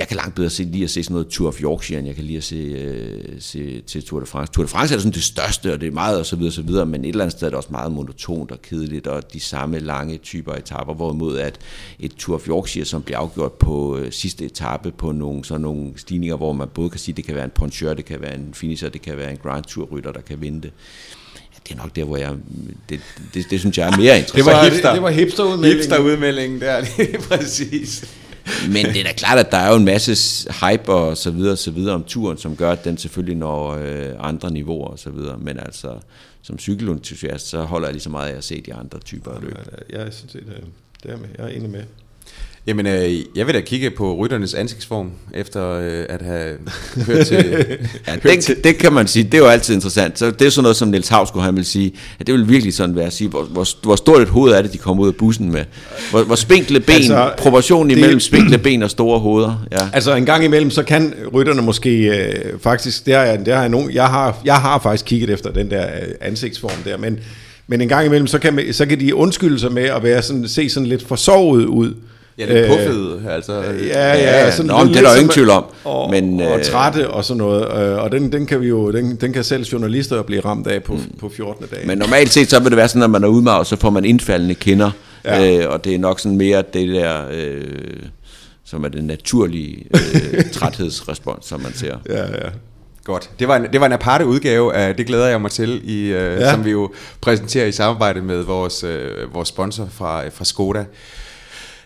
[0.00, 2.16] jeg kan langt bedre se, lige at se sådan noget Tour of Yorkshire, end jeg
[2.16, 4.52] kan lige at se, øh, se til Tour de France.
[4.52, 6.52] Tour de France er sådan det største, og det er meget og så videre, og
[6.52, 9.32] så videre, men et eller andet sted er det også meget monotont og kedeligt, og
[9.32, 11.58] de samme lange typer etaper, hvorimod at
[11.98, 15.92] et Tour of Yorkshire, som bliver afgjort på øh, sidste etape på nogle, sådan nogle
[15.96, 18.54] stigninger, hvor man både kan sige, det kan være en poncheur, det kan være en
[18.54, 20.72] finisher, det kan være en Grand Tour rytter, der kan vinde det
[21.68, 22.32] det er nok der, hvor jeg...
[22.88, 23.00] Det,
[23.34, 24.46] det, det synes jeg er mere interessant.
[24.46, 24.88] det var, hipster.
[24.88, 25.76] Det, det var hipsterudmeldingen.
[25.76, 28.04] Hipsterudmeldingen der, det er præcis.
[28.72, 30.12] Men det er da klart, at der er jo en masse
[30.60, 33.70] hype og så videre, og så videre om turen, som gør, at den selvfølgelig når
[33.70, 35.38] øh, andre niveauer og så videre.
[35.38, 35.98] Men altså,
[36.42, 39.40] som cykelentusiast, så holder jeg lige så meget af at se de andre typer af
[39.40, 39.56] løb.
[39.90, 40.64] Jeg, jeg synes, det er,
[41.02, 41.28] det er med.
[41.38, 41.82] Jeg er enig med.
[42.66, 46.56] Jamen, øh, jeg vil da kigge på rytternes ansigtsform, efter øh, at have
[47.06, 47.36] hørt til...
[48.06, 48.64] ja, hørt det, til.
[48.64, 50.18] det kan man sige, det er jo altid interessant.
[50.18, 52.74] Så det er sådan noget, som Niels Havsgaard han vil sige, at det vil virkelig
[52.74, 55.08] sådan være at sige, hvor, hvor, hvor stort et hoved er det, de kommer ud
[55.08, 55.64] af bussen med.
[56.10, 59.66] Hvor, hvor spinkle ben, altså, proportionen imellem det, spinkle ben og store hoveder.
[59.72, 59.88] Ja.
[59.92, 63.60] Altså en gang imellem, så kan rytterne måske øh, faktisk, det har jeg, det har
[63.60, 67.18] jeg, nogen, jeg, har, jeg har faktisk kigget efter den der øh, ansigtsform der, men,
[67.66, 70.48] men en gang imellem, så kan, så kan de undskylde sig med at være sådan,
[70.48, 71.94] se sådan lidt forsovet ud,
[72.48, 73.52] Ja, lidt puffet, altså.
[73.52, 75.64] Ja, ja, Ja, sådan nå, det er der jo lidt ingen tvivl om.
[75.84, 77.82] Og, Men, og øh, trætte og sådan noget.
[77.82, 80.82] øh, Og den, den kan vi jo, den, den kan selv journalister blive ramt af
[80.82, 81.00] på, mm.
[81.20, 81.66] på 14.
[81.70, 81.86] dag.
[81.86, 83.90] Men normalt set, så vil det være sådan, at når man er udmaget, så får
[83.90, 84.90] man indfaldende kinder.
[85.24, 85.58] Ja.
[85.58, 87.62] Øh, og det er nok sådan mere det der, øh,
[88.64, 91.96] som er det naturlige øh, træthedsrespons, som man ser.
[92.08, 92.48] ja, ja.
[93.04, 93.30] Godt.
[93.38, 96.00] Det var, en, det var en aparte udgave af Det glæder jeg mig til, i,
[96.06, 96.50] øh, ja.
[96.50, 100.84] som vi jo præsenterer i samarbejde med vores, øh, vores sponsor fra, fra Skoda.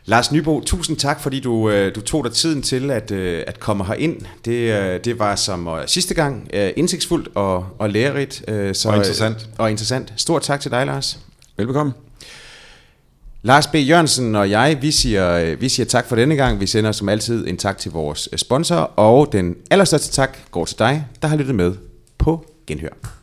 [0.06, 3.60] Lars Nybo, tusind tak, fordi du, øh, du tog dig tiden til at, øh, at
[3.60, 4.20] komme herind.
[4.44, 8.34] Det, øh, det var som sidste gang indsigtsfuldt og, og lærerigt.
[8.72, 9.48] Så, Og interessant.
[9.58, 10.12] Og interessant.
[10.16, 11.18] Stort tak til dig, Lars.
[11.56, 11.92] Velbekomme.
[13.42, 13.74] Lars B.
[13.74, 16.60] Jørgensen og jeg, vi siger, vi siger tak for denne gang.
[16.60, 20.78] Vi sender som altid en tak til vores sponsor, og den allerstørste tak går til
[20.78, 21.74] dig, der har lyttet med
[22.18, 23.14] på Genhør.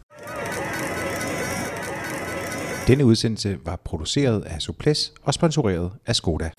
[2.87, 6.49] Denne udsendelse var produceret af Suples og sponsoreret af Skoda.